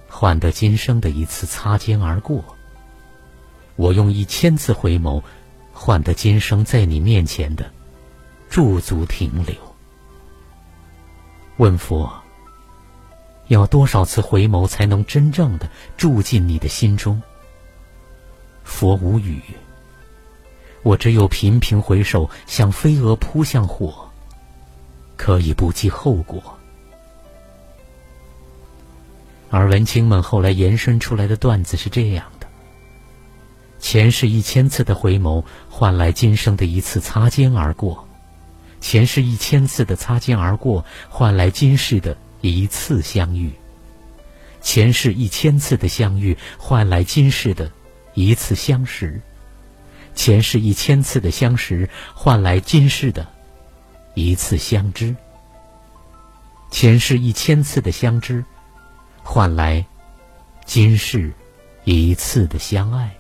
[0.07, 2.41] 换得今生的一次擦肩而过。
[3.75, 5.21] 我用一千次回眸，
[5.73, 7.69] 换得今生在你面前的
[8.49, 9.53] 驻足停留。”
[11.59, 12.09] 问佛
[13.49, 17.21] ：“要多少次回眸，才能真正的住进你的心中？”
[18.63, 19.41] 佛无语。
[20.83, 24.09] 我只有频频回首，像飞蛾扑向火，
[25.15, 26.43] 可以不计后果。
[29.49, 32.47] 而文青们后来延伸出来的段子是这样的：
[33.79, 38.05] 前世一千次的回眸，换来今生的一次擦肩而过；
[38.81, 43.51] 前世一千次的擦肩而过，换来今世的一次相遇；
[44.61, 47.71] 前世一千次的相遇，换来今世的
[48.15, 49.21] 一次相识。
[50.15, 53.27] 前世一千次的相识，换来今世的
[54.13, 55.15] 一次相知；
[56.71, 58.43] 前世一千次的相知，
[59.23, 59.85] 换来
[60.65, 61.33] 今世
[61.83, 63.15] 一次的相爱。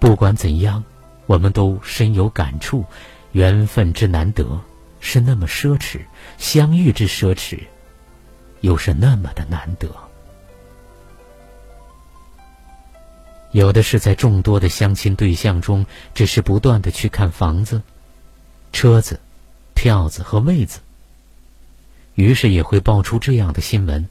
[0.00, 0.82] 不管怎样，
[1.26, 2.84] 我们都深有感触：
[3.32, 4.60] 缘分之难得
[5.00, 6.00] 是那么奢侈，
[6.38, 7.60] 相遇之奢侈
[8.62, 9.88] 又是那么的难得。
[13.52, 15.84] 有的是在众多的相亲对象中，
[16.14, 17.82] 只是不断的去看房子、
[18.72, 19.20] 车子、
[19.74, 20.80] 票子和位子，
[22.14, 24.08] 于是也会爆出这样的新闻：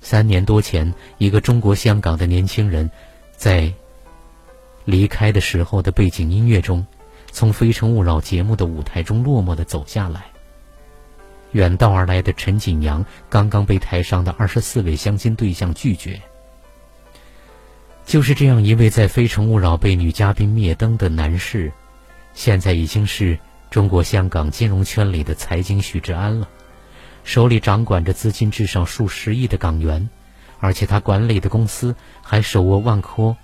[0.00, 2.90] 三年多前，一个中国香港的年轻人，
[3.36, 3.70] 在
[4.86, 6.86] 离开的时候的背景音乐中，
[7.30, 10.24] 从《非诚勿扰》节目的舞台中落寞的走下来。
[11.52, 16.18] 远道而来的陈景阳刚刚被台上的二十四位相亲对象拒绝。
[18.08, 21.70] 就是这样一位在《非诚勿扰》被女嘉宾灭灯的男士，
[22.32, 26.48] 现在已经是中国香港金融圈里的财经许志安了，
[27.22, 30.08] 手里掌管着资金至少数十亿的港元，
[30.58, 33.36] 而且他管理的公司还手握万科，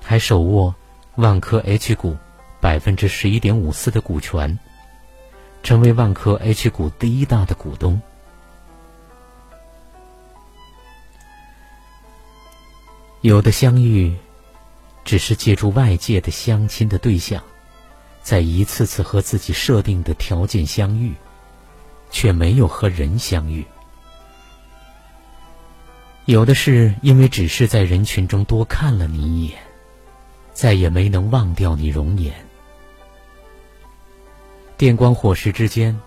[0.00, 0.72] 还手握
[1.16, 2.16] 万科 H 股
[2.60, 4.56] 百分之十一点五四的股权，
[5.64, 8.00] 成为万科 H 股第一大的股东。
[13.26, 14.14] 有的相遇，
[15.04, 17.42] 只是借助外界的相亲的对象，
[18.22, 21.12] 在一次次和自己设定的条件相遇，
[22.08, 23.66] 却没有和人相遇。
[26.26, 29.58] 有的是因为只是在人群中多看了你一眼，
[30.52, 32.32] 再也没能忘掉你容颜。
[34.76, 36.00] 电光火石之间，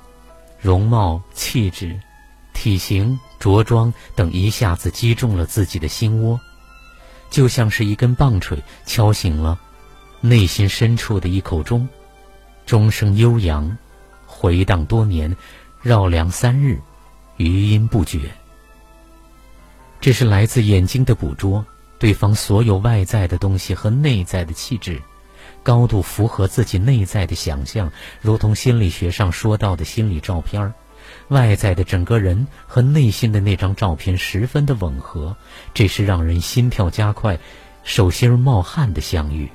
[0.58, 1.99] 容貌、气质、
[2.53, 6.39] 体型、着装等一下子击中了自己的心窝。
[7.30, 9.60] 就像是一根棒槌敲醒了
[10.21, 11.88] 内心深处的一口钟，
[12.65, 13.77] 钟声悠扬，
[14.25, 15.36] 回荡多年，
[15.82, 16.80] 绕梁三日，
[17.38, 18.19] 余音不绝。
[20.02, 21.65] 这是来自眼睛的捕捉，
[21.98, 25.02] 对方所有外在的东西和内在的气质，
[25.62, 30.73] 高度符合自己内在的想象，如同心理学上说到的心理照片儿。
[31.30, 35.36] 外在的整个人和内心的那张照片十分的吻合，
[35.73, 37.40] 这是让人心跳加快、
[37.84, 39.50] 手心冒汗的相遇。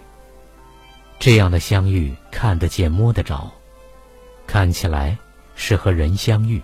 [1.18, 3.52] 这样的相遇看得见、摸得着，
[4.46, 5.16] 看起来
[5.54, 6.60] 是和人相遇，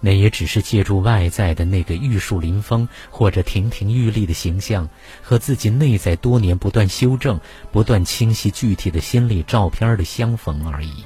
[0.00, 4.88] 那也只是借助外在的那个玉树临风或者亭亭玉立的形象，
[5.22, 7.38] 和自己内在多年不断修正、
[7.70, 11.04] 不断清晰具体的心理照片的相逢而已。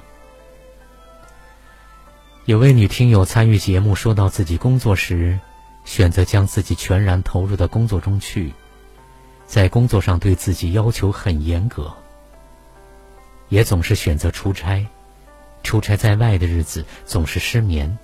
[2.45, 5.39] 有位女听友参与节目，说到自己工作时，
[5.85, 8.53] 选择将自己全然投入到工作中去，
[9.47, 11.89] 在工作上对自己要求很严格，
[13.49, 14.85] 也总是选择出差，
[15.63, 17.97] 出差在外的日子总是失眠，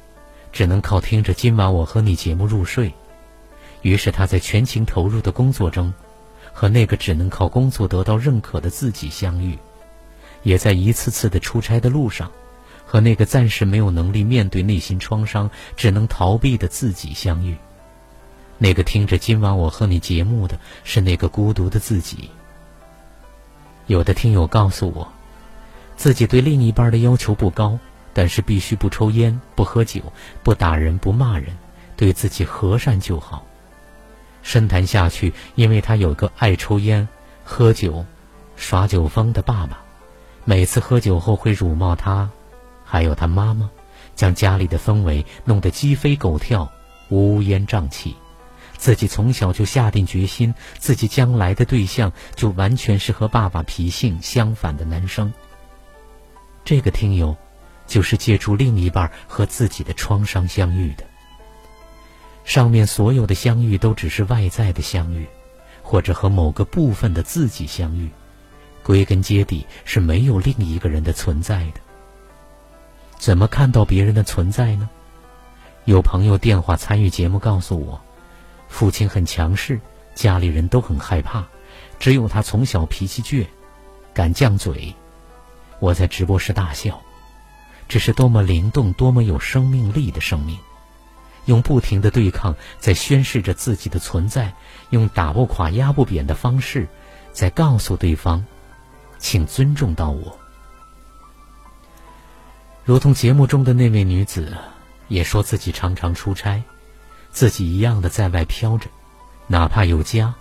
[0.53, 2.95] 只能靠听着今晚我和你节目入睡。
[3.82, 5.93] 于是她在全情投入的工作中，
[6.53, 9.59] 和那个只能靠工作得到认可的自己相遇，
[10.45, 12.30] 也在一次次的出差的路上。
[12.91, 17.55] 和那个暂时没有能力面对内心创伤、只能逃避的自己相遇。
[18.57, 22.30] 那个听着今晚我和你节目的是那个孤独的自己。
[23.89, 25.07] 有的听友告诉我，
[25.99, 27.78] 自己对另一半的要求不高，
[28.14, 30.01] 但是必须不抽烟、不喝酒、
[30.43, 31.55] 不打人、不骂人，
[31.95, 33.45] 对自己和善就好。
[34.43, 37.07] 深谈下去，因为他有个爱抽烟、
[37.45, 38.07] 喝酒、
[38.57, 39.78] 耍酒疯的爸爸，
[40.47, 42.30] 每次喝酒后会辱骂他。
[42.91, 43.68] 还有他妈妈，
[44.16, 46.72] 将家里的氛围弄得鸡飞狗跳、
[47.11, 48.16] 乌烟瘴气。
[48.78, 55.30] 自己从小就下定决心，自己将来的对象就完全是和爸爸脾性相反的男生。
[56.64, 57.36] 这个听友，
[57.86, 61.05] 就是借助另一半和自己的创伤相遇的。
[62.45, 65.26] 上面所有的相遇都只是外在的相遇，
[65.82, 68.09] 或者和某个部分的自己相遇，
[68.82, 71.80] 归根结底是没有另一个人的存在的。
[73.19, 74.89] 怎么看到别人的存在呢？
[75.85, 78.01] 有朋友电话参与节目告诉我，
[78.69, 79.81] 父亲很强势，
[80.14, 81.45] 家里人都很害怕，
[81.99, 83.47] 只有他从小脾气倔，
[84.14, 84.95] 敢犟嘴。
[85.81, 87.01] 我在直播室大笑，
[87.89, 90.59] 这是多么灵动、多么有生命力的生命，
[91.47, 94.53] 用不停的对抗在宣示着自己的存在，
[94.91, 96.87] 用打不垮、压不扁的方式，
[97.33, 98.45] 在告诉对方，
[99.19, 100.39] 请尊重到我。
[102.89, 104.57] 如同节目中的那位女子，
[105.09, 106.62] 也说自己常常出差，
[107.30, 108.89] 自己一样的在外飘着，
[109.47, 110.34] 哪怕有家，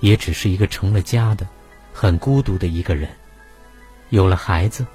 [0.00, 1.48] 也只是一个成了家的、
[1.94, 3.08] 很孤独的一个人；
[4.10, 4.86] 有了孩子，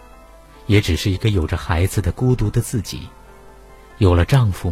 [0.67, 2.99] 也只是一个有着孩子的孤独的自己；
[3.97, 4.71] 有了丈夫，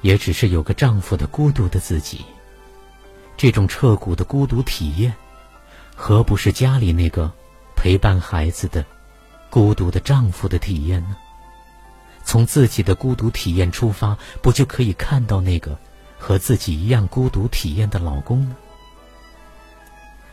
[0.00, 2.24] 也只是有个丈夫的孤独的自己。
[3.36, 5.14] 这种彻骨的孤独体验，
[5.94, 7.30] 何不是家里那个
[7.76, 8.84] 陪伴孩子的
[9.48, 11.16] 孤独的丈夫的体验呢？
[12.24, 15.78] 从自己的孤独体验出发，不就可以看到那个
[16.18, 18.56] 和自己一样孤独体验的老公吗？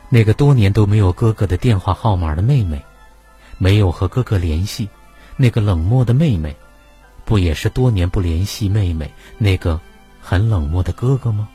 [0.10, 2.84] 那个多年都没有哥哥的电话号码的妹妹，
[3.58, 4.90] 没有和哥哥联系，
[5.38, 6.56] 那个冷漠的妹妹，
[7.26, 9.80] 不也是多年不联系妹妹那个
[10.20, 11.50] 很冷漠的哥哥吗？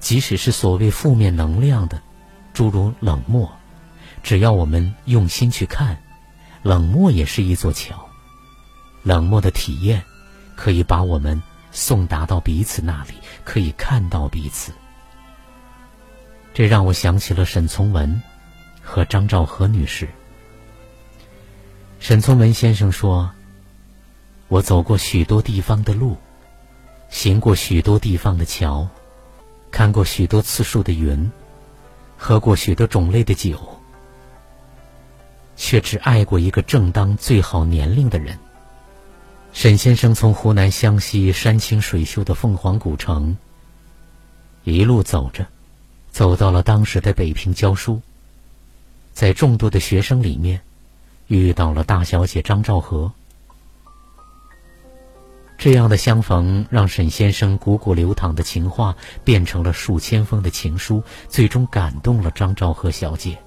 [0.00, 2.00] 即使是所谓负面能量的，
[2.54, 3.52] 诸如冷漠，
[4.22, 6.02] 只要我们用心去看，
[6.62, 8.01] 冷漠也是一座桥。
[9.02, 10.02] 冷漠的体验，
[10.56, 11.40] 可以把我们
[11.70, 14.72] 送达到彼此那里，可以看到彼此。
[16.54, 18.20] 这让我想起了沈从文
[18.82, 20.08] 和张兆和女士。
[21.98, 23.30] 沈从文先生说
[24.48, 26.16] ：“我走过许多地方的路，
[27.08, 28.86] 行过许多地方的桥，
[29.70, 31.30] 看过许多次数的云，
[32.18, 33.58] 喝过许多种类的酒。
[35.54, 38.36] 却只爱过一个正当最好年龄的人。
[39.52, 43.36] 沈先生从湖南湘西山清水秀的凤凰古城
[44.64, 45.46] 一路走着，
[46.10, 48.00] 走到了当时的北平教书，
[49.12, 50.62] 在众多的学生里面，
[51.26, 53.12] 遇到了大小姐张兆和。
[55.58, 63.38] 这样的相逢，让沈先生汩汩流淌的情话变成了数千封的情书，最终感动了张兆和小姐。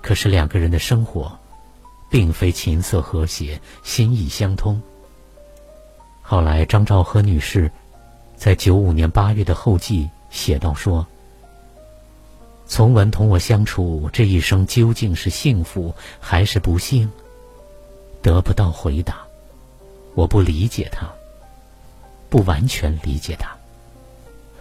[0.00, 1.38] 可是两个人的生活，
[2.10, 4.80] 并非琴瑟和谐、心意相通。
[6.32, 7.70] 后来，张兆和女士
[8.36, 11.06] 在九五年八月的后记写道：“说，
[12.64, 17.06] 从文同我相处这一生究竟是幸福还是不幸？
[18.22, 19.18] 得不到回答。
[20.14, 21.06] 我不理解他，
[22.30, 23.54] 不完全理解他。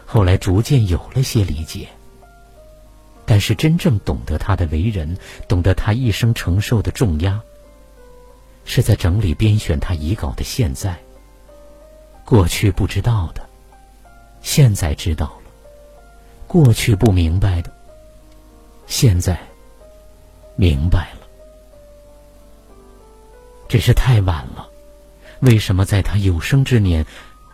[0.05, 1.87] 后来逐渐有了些理解，
[3.25, 5.17] 但是真正懂得他的为人，
[5.47, 7.41] 懂得他一生承受的重压，
[8.65, 10.99] 是在整理编选他遗稿的现在。”
[12.25, 13.47] 过去不知道的，
[14.41, 15.51] 现在知道了；
[16.47, 17.71] 过去不明白的，
[18.87, 19.37] 现在
[20.55, 21.27] 明白了。
[23.67, 24.67] 只是太晚了。
[25.41, 27.05] 为什么在他有生之年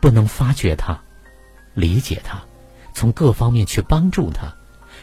[0.01, 0.99] 不能发觉他、
[1.73, 2.41] 理解他，
[2.93, 4.53] 从各方面去帮助他，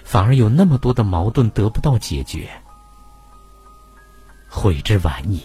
[0.05, 2.49] 反而有那么多的矛盾得不到解决？
[4.49, 5.43] 悔之晚矣。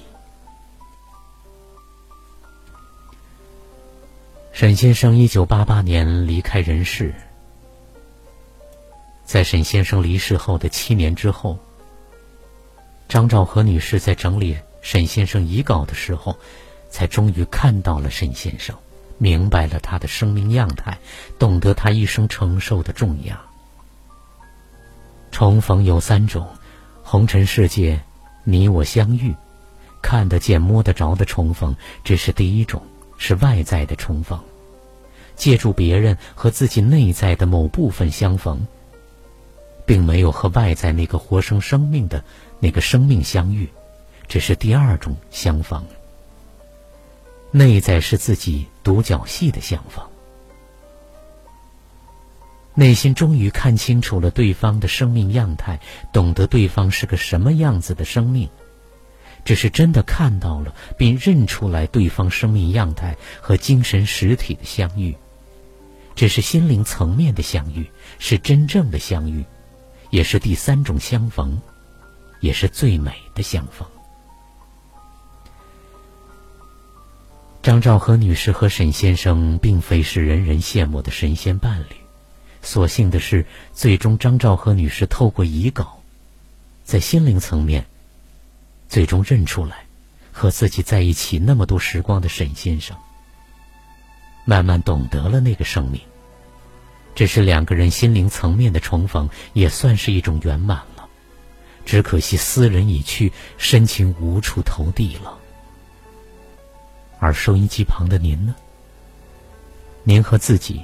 [4.52, 7.14] 沈先生一九八八年离开人世，
[9.24, 11.58] 在沈先生离世后的七年之后，
[13.08, 16.36] 张兆和女士在整理沈先生遗稿的时候，
[16.90, 18.76] 才终于看到了沈先生，
[19.18, 20.98] 明白了他的生命样态，
[21.38, 23.40] 懂得他一生承受的重压。
[25.32, 26.46] 重逢有三种：
[27.02, 28.02] 红尘世界，
[28.44, 29.34] 你我相遇，
[30.02, 31.74] 看得见摸得着的重逢，
[32.04, 32.82] 这是第一种，
[33.20, 34.40] 是外在的重逢。
[35.36, 38.68] 借助别人和自己内在的某部分相逢，
[39.86, 42.26] 并没有和外在那个活生生命的
[42.60, 43.70] 那个生命相遇，
[44.28, 45.86] 只是第二种相逢。
[47.52, 50.06] 内在是自己独角戏的相逢，
[52.74, 55.80] 内心终于看清楚了对方的生命样态，
[56.12, 58.50] 懂得对方是个什么样子的生命，
[59.46, 65.16] 只是真的看到了并认出来对方生命样态和精神实体的相遇。
[66.16, 69.46] 这是心灵层面的相遇，是真正的相遇，
[70.10, 71.62] 也是第三种相逢，
[72.42, 73.88] 也是最美的相逢。
[77.62, 81.96] 张兆和女士和沈先生并非是人人羡慕的神仙伴侣，
[82.62, 86.02] 所幸的是，最终张兆和女士透过遗稿，
[86.84, 87.86] 在心灵层面，
[88.90, 89.86] 最终认出来，
[90.32, 92.98] 和自己在一起那么多时光的沈先生，
[94.46, 96.02] 慢慢懂得了那个生命。
[97.14, 101.08] 这是两个人心灵层面的重逢，也算是一种圆满了。
[101.86, 105.38] 只可惜斯人已去，深情无处投递了。
[107.20, 108.56] 而收音机旁的您呢？
[110.04, 110.82] 您和自己，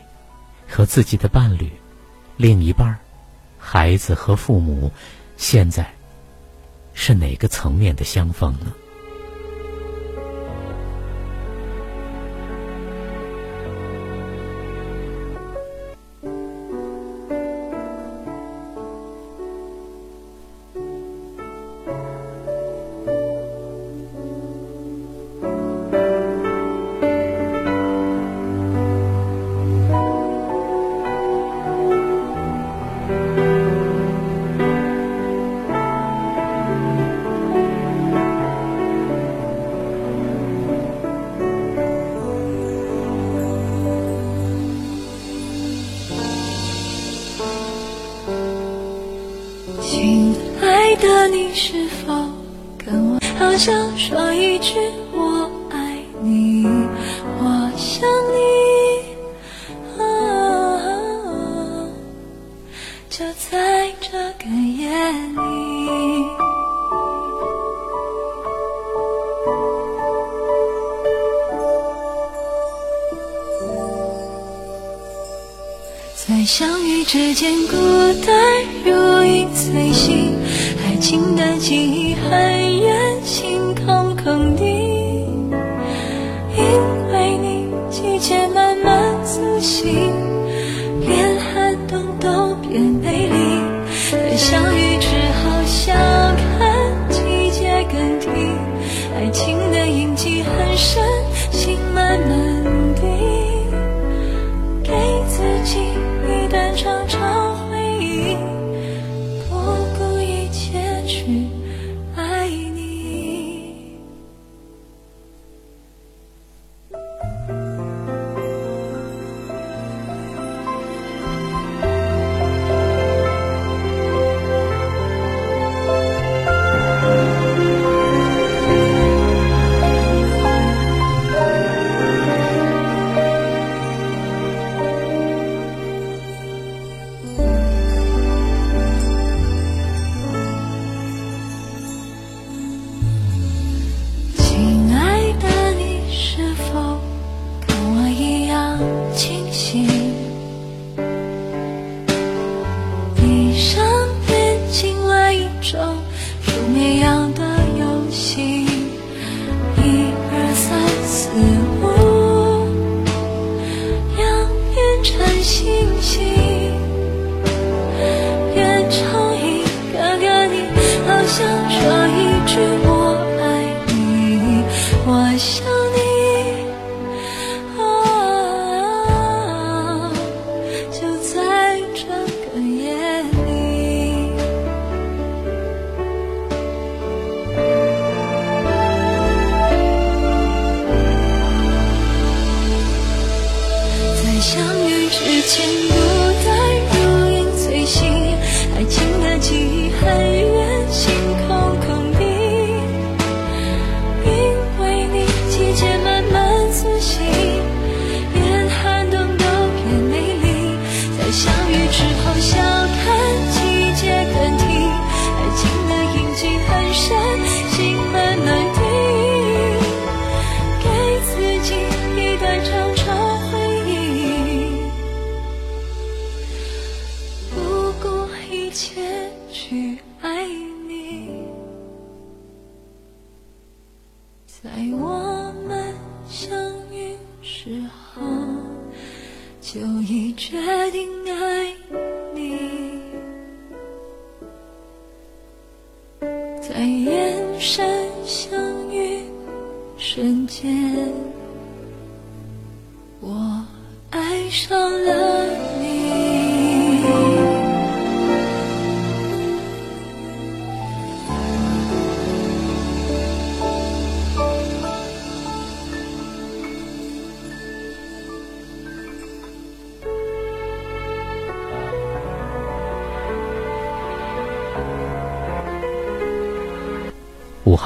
[0.68, 1.72] 和自己的伴侣、
[2.38, 3.00] 另一半、
[3.58, 4.92] 孩子和父母，
[5.38, 5.95] 现在
[6.96, 8.74] 是哪个层面的相逢呢？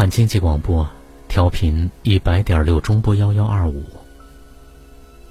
[0.10, 0.89] 经济广播，
[1.28, 3.84] 调频一百点六中波幺幺二五，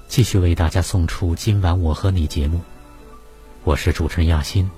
[0.07, 2.61] 继续为大家送出今晚我和你节目，
[3.65, 4.69] 我是主持人亚欣。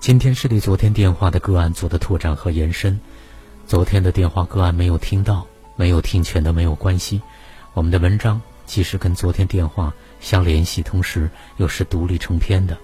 [0.00, 2.98] 今天是对昨天电话的个案做的拓展和延伸，
[3.66, 7.20] 昨天的电话个案没有听到、没有听全的没有关系，
[7.74, 12.76] 我们的文章既是跟昨天电话相联系，同时又是独立成篇的。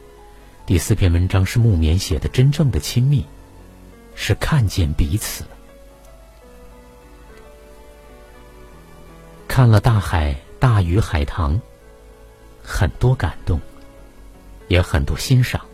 [0.66, 3.24] 第四篇文章是木棉写的，真正的亲密
[4.14, 5.44] 是看见彼此。
[9.56, 11.62] 看了大海，大鱼海棠，
[12.62, 13.58] 很多感动，
[14.68, 15.64] 也很多欣赏。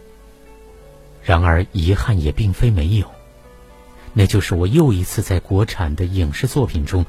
[1.21, 3.11] 然而遗憾也并非没有，
[4.13, 7.05] 那就是我又一次在国产的影视作品中，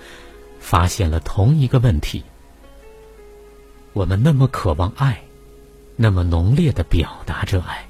[0.60, 2.24] 发现了同一个问题：
[3.94, 5.22] 我们那么渴望爱，
[5.96, 7.86] 那么浓烈的表达着爱，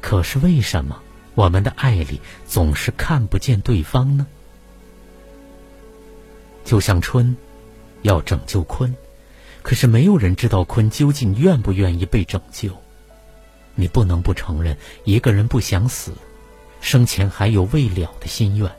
[0.00, 1.02] 可是为什么
[1.34, 4.26] 我们的爱里总是看不见对方呢？
[6.64, 7.36] 就像春。
[8.02, 8.92] 要拯救鲲，
[9.62, 12.70] 可是没有人知道鲲究竟愿不愿意被拯救。
[13.74, 16.12] 你不能不承认，一个人不想死，
[16.80, 18.70] 生前还有未了的心愿，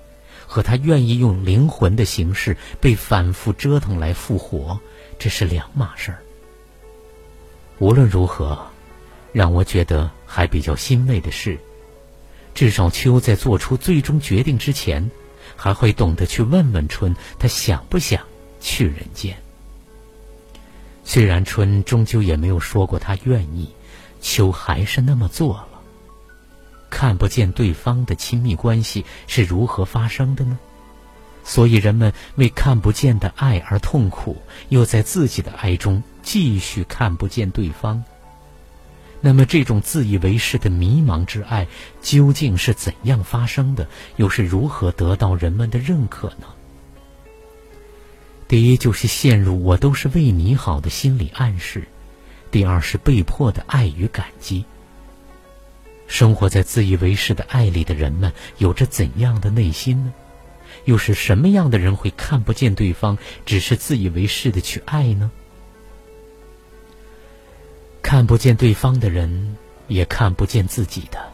[0.46, 4.80] 和他愿意用灵魂的形式被反复折腾来复活，
[5.18, 6.20] 这是两码事儿。
[7.78, 8.60] 无论如何，
[9.32, 11.58] 让我觉得还比较欣慰的是，
[12.54, 15.10] 至少秋在做出最终决定之前，
[15.56, 18.22] 还会懂得去问问春，他想不想。
[18.60, 19.36] 去人间。
[21.04, 23.68] 虽然春终究也没有说过他愿意，
[24.22, 25.68] 秋还是那么做了。
[26.90, 30.58] 看不见对方的亲密关系是如何发生的呢？
[31.44, 34.40] 所以人们为看不见的爱而痛苦，
[34.70, 38.04] 又在自己的爱中继续看不见对方。
[39.22, 41.68] 那么这种自以为是的迷茫之爱
[42.02, 43.88] 究竟是怎样发生的？
[44.18, 46.48] 又是如何得到人们的认可呢？
[48.50, 51.82] 第一就是陷入“我都是为你好”的心理暗示；
[52.50, 54.66] 第二是被迫的爱与感激。
[56.08, 60.12] 生活在自以为是的爱里的人们，有着怎样的内心呢？
[60.86, 65.30] 又是什么样的人会看不见对方，只是自以为是的去爱呢？
[68.02, 71.34] 看不见对方的人，也看不见自己的。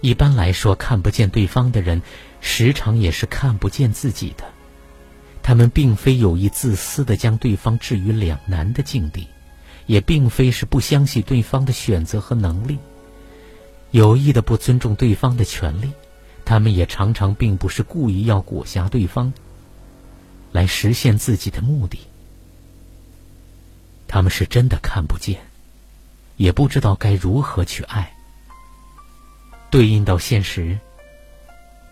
[0.00, 2.02] 一般来说，看不见对方的人，
[2.40, 4.51] 时常也是看不见自己的。
[5.42, 9.26] 他们并非有意自私的将对方置于两难的境地，
[9.86, 12.78] 也并非是不相信对方的选择和能力，
[13.90, 15.90] 有意的不尊重对方的权利。
[16.44, 19.32] 他们也常常并不是故意要裹挟对方，
[20.50, 21.98] 来实现自己的目的。
[24.08, 25.40] 他们是真的看不见，
[26.36, 28.12] 也不知道该如何去爱。
[29.70, 30.78] 对应到现实。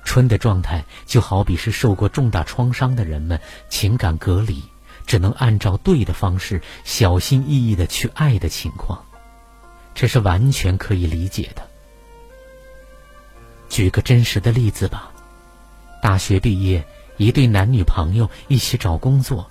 [0.05, 4.63] 春的状态就好比是受过重大创伤的人们，情感隔离，
[5.07, 9.05] 只能按照对的方式，小心翼翼的去爱的情况，
[9.95, 11.63] 这是完全可以理解的。
[13.69, 15.13] 举个真实的例子吧，
[16.03, 16.85] 大学毕业
[17.19, 19.49] 一对男女朋友一起找工作，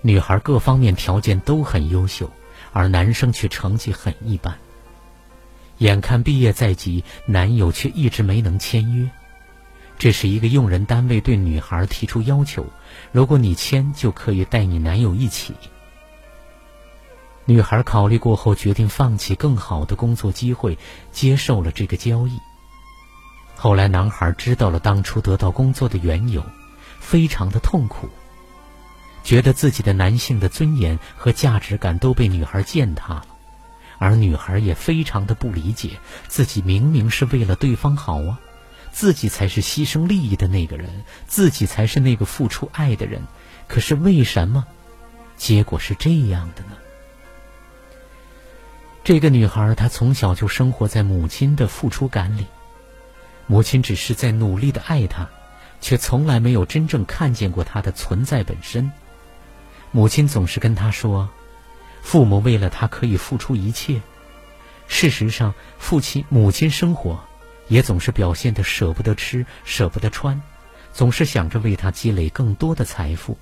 [0.00, 2.28] 女孩各方面条件都很优秀，
[2.72, 4.58] 而男生却成绩很一般。
[5.78, 9.08] 眼看毕业在即，男友却一直没能签约。
[10.02, 12.66] 这是一个用人单位对女孩提出要求：
[13.12, 15.54] 如果你签，就可以带你男友一起。
[17.44, 20.76] 女孩考虑过后，决定放弃更好的工作机会，
[21.12, 22.36] 接受了这个交易。
[23.54, 26.44] 后来，男孩知道了当初得到工作的缘由，
[26.98, 28.08] 非常的痛苦，
[29.22, 33.26] 觉得自己的男性的尊严和价值感都被女孩践踏了，
[33.98, 35.90] 而女孩也非常的不理解，
[36.26, 38.40] 自己明明是为了对方好啊，
[38.92, 43.22] 自己才是牺牲利益的那个人，自己才是那个付出爱的人，
[43.66, 44.66] 可是为什么，
[45.36, 46.76] 结果是这样的呢？
[49.02, 52.46] 这个女孩，她从小就生活在母亲的付出感里，
[53.46, 55.28] 母亲只是在努力的爱她，
[55.80, 58.92] 却从来没有真正看见过她的存在本身。
[59.90, 61.28] 母亲总是跟她说
[62.02, 64.00] ：“父母为了她可以付出一切。”
[64.86, 67.18] 事实上，父亲、母亲生活
[67.68, 70.40] 也总是表现的舍不得吃、舍不得穿，
[70.92, 73.38] 总是想着为他积累更多的财富。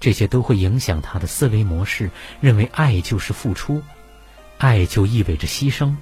[0.00, 2.10] 这些都会影响他的思维模式，
[2.40, 3.82] 认为爱就是付出。
[4.58, 5.96] 爱就意味着牺牲，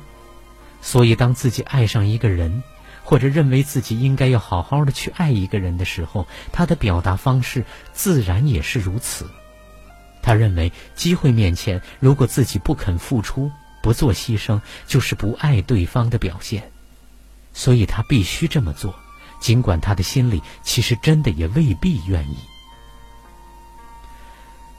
[0.82, 2.62] 所以当自己爱上一个人，
[3.02, 9.30] 或者认为自己应该要好好的去爱一个人的时候，他的表达方式自然也是如此。
[10.22, 13.50] 他认为机会面前，如果自己不肯付出、
[13.82, 16.70] 不做牺牲，就是不爱对方的表现，
[17.52, 18.94] 所以他必须这么做，
[19.40, 22.36] 尽管他的心里其实真的也未必愿意。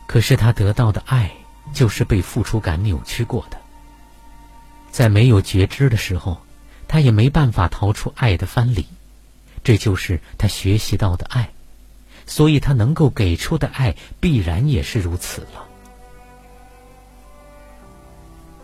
[0.07, 1.31] 可是他得到的爱，
[1.73, 3.57] 就是被付出感扭曲过的。
[4.91, 6.41] 在没有觉知的时候，
[6.87, 8.85] 他也没办法逃出爱的藩篱，
[9.63, 11.49] 这就是他学习到的爱，
[12.25, 15.65] 所以他能够给出的爱必然也是如此了。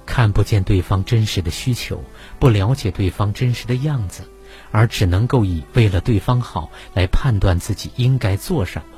[0.07, 2.03] 看不见对方真实的需求，
[2.39, 4.23] 不了解对方真实的样子，
[4.71, 8.97] 而只能够以为了对方好来判断自己应该做什么，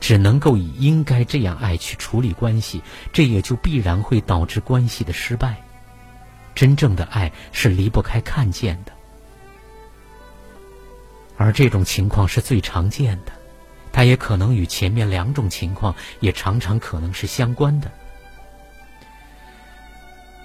[0.00, 2.82] 只能够以应该这样爱去处理关系，
[3.12, 5.62] 这也就必然会导致关系的失败。
[6.54, 8.92] 真正的爱是离不开看见的，
[11.36, 13.32] 而这种情况是最常见的，
[13.92, 17.92] 它也可能与前面两种情况也常常可能是相关的。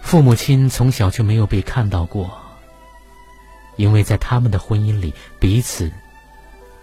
[0.01, 2.29] 父母亲从小就没有被看到过，
[3.77, 5.91] 因为在他们的婚姻里彼此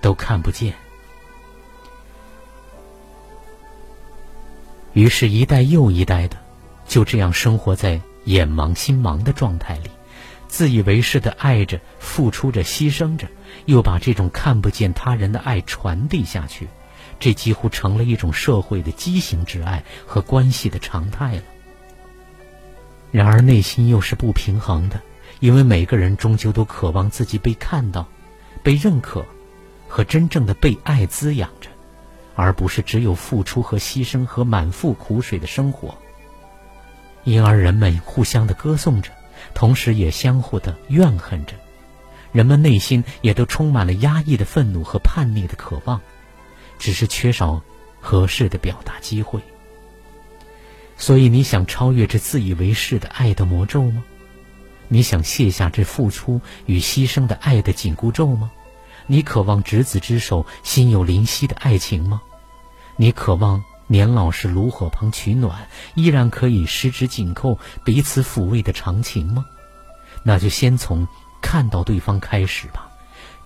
[0.01, 0.75] 都看不见，
[4.93, 6.37] 于是，一代又一代的
[6.87, 8.01] 就这样生活在。
[8.25, 9.91] 眼盲心盲的状态里，
[10.49, 13.27] 自以为是的爱着、付出着、牺牲着，
[13.65, 16.69] 又把这种看不见他人的爱传递下去，
[17.19, 21.43] 这几乎成了一种社会的畸形之爱和关系的常态了。
[23.11, 25.01] 然而内心又是不平衡的，
[25.41, 28.07] 因为每个人终究都渴望自己被看到、
[28.63, 29.25] 被认可，
[29.89, 31.71] 和真正的被爱滋养着，
[32.35, 35.97] 而不是只有付出和牺牲和满腹苦水的生活。
[37.25, 39.11] 因而人们互相的歌颂着，
[39.55, 41.55] 同时也相互的怨恨着，
[42.31, 46.01] 人们内心也都充满了压抑的愤怒和叛逆的渴望，
[46.79, 47.63] 只是缺少
[48.01, 49.41] 合适的表达机会。
[50.99, 54.05] 所以，你想超越这自以为是的爱的魔咒吗？
[54.89, 58.51] 你想卸下这付出与牺牲的爱的紧箍咒吗？
[59.07, 62.21] 你渴望执子之手，心有灵犀的爱情吗？
[62.97, 63.65] 你渴望？
[63.91, 69.47] 年老时炉火旁取暖，依然可以十指紧扣、彼此抚慰的长情吗？
[70.25, 71.09] 那就先从
[71.41, 72.91] 看到对方开始吧。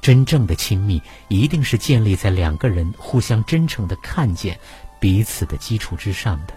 [0.01, 4.59] 真正的亲密，一定是建立在两个人互相真诚的看见
[4.99, 6.55] 彼此的基础之上的。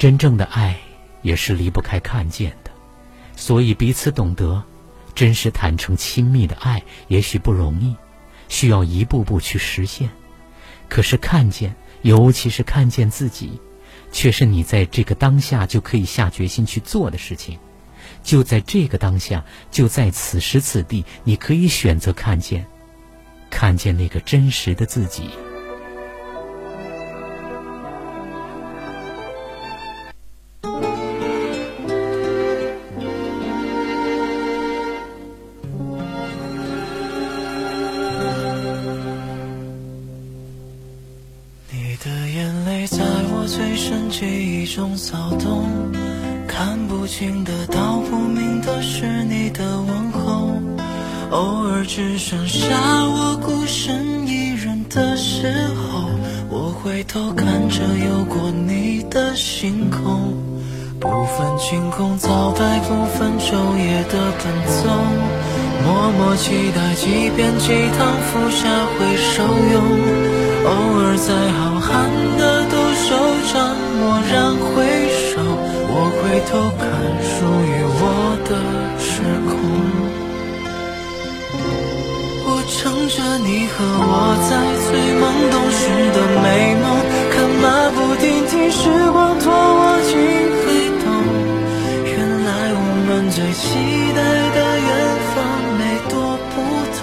[0.00, 0.80] 真正的爱，
[1.20, 2.70] 也是离不开看见的。
[3.36, 4.64] 所以彼此懂得，
[5.14, 7.94] 真实、坦诚、亲密的爱，也许不容易，
[8.48, 10.08] 需要一步步去实现。
[10.88, 13.60] 可是看见，尤其是看见自己，
[14.10, 17.58] 却是你在这个当下就可以下决心去做的事情。
[18.22, 22.64] 就在这个当下，就在此时此地，你可以选择看见，
[23.50, 25.28] 看见那个真实的自己。
[44.80, 45.68] 风骚动
[46.48, 50.54] 看不清的道不明的是你的问候
[51.30, 52.66] 偶尔只剩下
[53.04, 56.08] 我孤身一人的时候
[56.48, 60.34] 我回头看着有过你的星空。
[60.98, 64.90] 不分晴空早白不分昼夜的奔走
[65.84, 67.68] 默默期待几遍鸡
[67.98, 69.82] 汤浮下会收用
[70.64, 70.70] 偶
[71.00, 72.59] 尔在浩瀚的
[74.00, 74.72] 蓦然回
[75.28, 75.36] 首，
[75.92, 76.82] 我回头看
[77.20, 77.36] 属
[77.68, 78.02] 于我
[78.48, 78.50] 的
[78.98, 79.12] 时
[79.44, 79.52] 空。
[82.46, 82.78] 我乘
[83.08, 84.12] 着你和我
[84.48, 84.50] 在
[84.86, 84.88] 最
[85.20, 85.22] 懵
[85.52, 85.82] 懂时
[86.16, 86.46] 的美
[86.80, 86.84] 梦，
[87.30, 88.80] 看马不停蹄，时
[89.12, 90.10] 光拖我进
[90.64, 90.64] 黑
[91.02, 91.04] 洞。
[92.06, 93.62] 原来我们最期
[94.16, 94.18] 待
[94.56, 94.90] 的远
[95.34, 95.36] 方
[95.78, 96.12] 没多
[96.50, 96.56] 不
[96.96, 97.00] 同，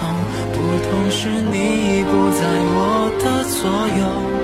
[0.52, 1.54] 不同是你
[1.94, 2.42] 已不在
[2.74, 2.76] 我
[3.22, 3.24] 的
[3.54, 3.62] 左
[4.00, 4.37] 右。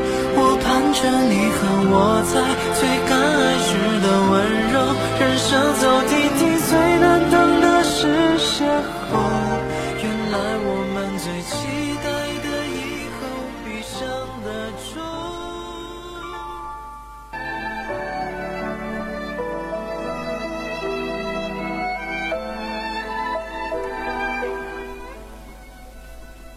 [0.94, 1.58] 着你和
[1.90, 2.38] 我在
[2.78, 3.68] 最敢爱时
[4.00, 4.32] 的温
[4.72, 4.74] 柔，
[5.18, 8.06] 人生走停停，最难等的是
[8.38, 8.62] 邂
[9.10, 9.12] 逅。
[10.00, 11.52] 原来我们最期
[11.98, 12.06] 待
[12.44, 13.26] 的以后，
[13.64, 13.98] 闭上
[14.44, 14.48] 了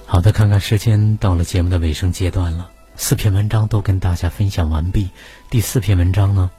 [0.06, 2.70] 好的，看看时间，到了节目的尾声阶段了。
[3.00, 5.10] 四篇文章都跟大家分享完毕。
[5.52, 6.50] 第四篇文章呢，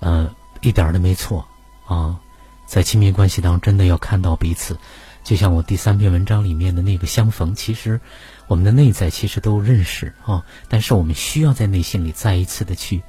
[0.00, 1.46] 呃，一点都没错
[1.86, 2.18] 啊，
[2.66, 4.76] 在亲密关系当中，真的要看到彼此。
[5.22, 8.00] 就像我第三篇文章里面的那个相逢，其实
[8.48, 13.02] 我们的内在其实都认识啊，但是我们需要在内心里再一次的去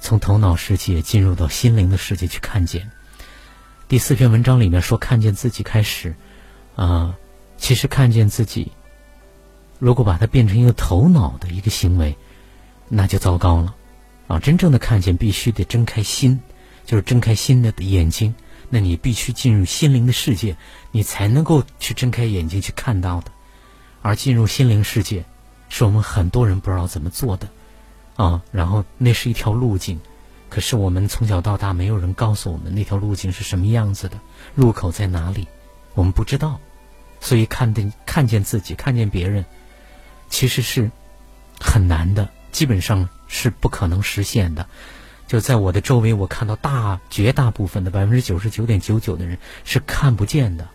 [0.00, 2.90] 从头脑世界进入到心灵的世界去看见。
[3.88, 6.14] 第四篇文章里面说看见自己开始
[6.76, 7.14] 啊，
[7.58, 8.72] 其实看见自己。
[9.78, 12.16] 如果把它变成一个头脑的一个行为，
[12.88, 13.74] 那就糟糕了，
[14.26, 14.38] 啊！
[14.38, 16.40] 真正的看见必须得睁开心，
[16.84, 18.34] 就是睁开心的眼睛。
[18.70, 20.56] 那你必须进入心灵的世界，
[20.90, 23.30] 你才能够去睁开眼睛去看到的。
[24.02, 25.24] 而进入心灵世界，
[25.68, 27.48] 是我们很多人不知道怎么做的，
[28.16, 28.42] 啊！
[28.50, 30.00] 然后那是一条路径，
[30.48, 34.18] 可是我们从小到大没有人告诉我们那条路径是什么样子的，
[34.54, 35.46] 入口在哪里，
[35.94, 36.58] 我们不知道，
[37.20, 39.44] 所以看见看见自己，看见别人。
[40.28, 40.90] 其实是
[41.60, 44.66] 很难的，基本上是不可能实现的。
[45.26, 50.68] 就在我的周围，我看到大绝大部分的百分之九十九点九九的人是看不见的，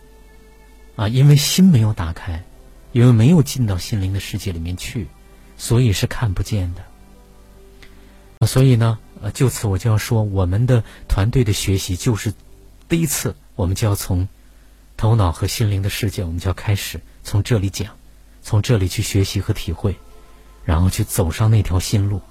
[0.98, 2.44] 啊，因为心没有打开，
[2.92, 5.08] 因为没有进到心灵的世界里面去，
[5.58, 8.46] 所以是看不见的。
[8.46, 9.00] 所以呢，
[9.34, 12.34] 就此我就要说，我们的团队的学习就是
[12.90, 14.28] 第一次，我们就要从
[14.98, 17.96] 头脑和心灵的世界，我们就要开始从这里讲。
[18.42, 19.96] 从这里去学习和体会，
[20.66, 22.22] 然后去走上那条新路，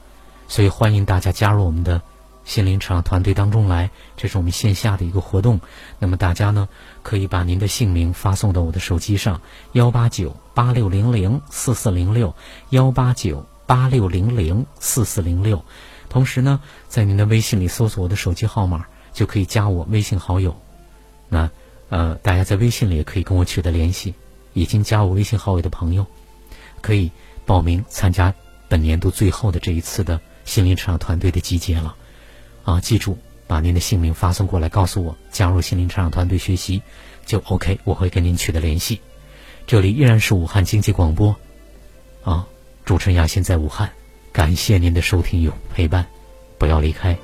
[0.48, 2.02] 所以欢迎大家加入我们的
[2.44, 3.90] 心灵成长团队当中来。
[4.16, 5.60] 这是我们线下的一个活动。
[5.98, 6.68] 那么大家呢，
[7.02, 9.40] 可以把您的姓名发送到我的手机上，
[9.72, 12.34] 幺八九八六零零四四零六，
[12.70, 15.64] 幺八九八六零零四四零六。
[16.08, 20.60] 同时呢，在您的微信里搜索我的手机号码，就可以加我微信好友。
[21.28, 21.50] 那
[21.88, 24.14] 呃，大家在微信里也可以跟我取得联系。
[24.52, 26.06] 已经加我微信号友的朋友，
[26.80, 27.10] 可以
[27.46, 28.32] 报名参加
[28.68, 31.94] 本年度最后的这一次的心灵成长团队的集结了。
[32.64, 36.82] 啊，记住把您的姓名发送过来，告诉我加入心灵成长团队学习
[37.24, 39.00] 就 OK，我会跟您取得联系。
[39.66, 41.34] 这里依然是武汉经济广播，
[42.22, 42.46] 啊，
[42.84, 43.90] 主持人亚欣在武汉，
[44.32, 46.06] 感谢您的收听与陪伴，
[46.58, 47.16] 不要离开。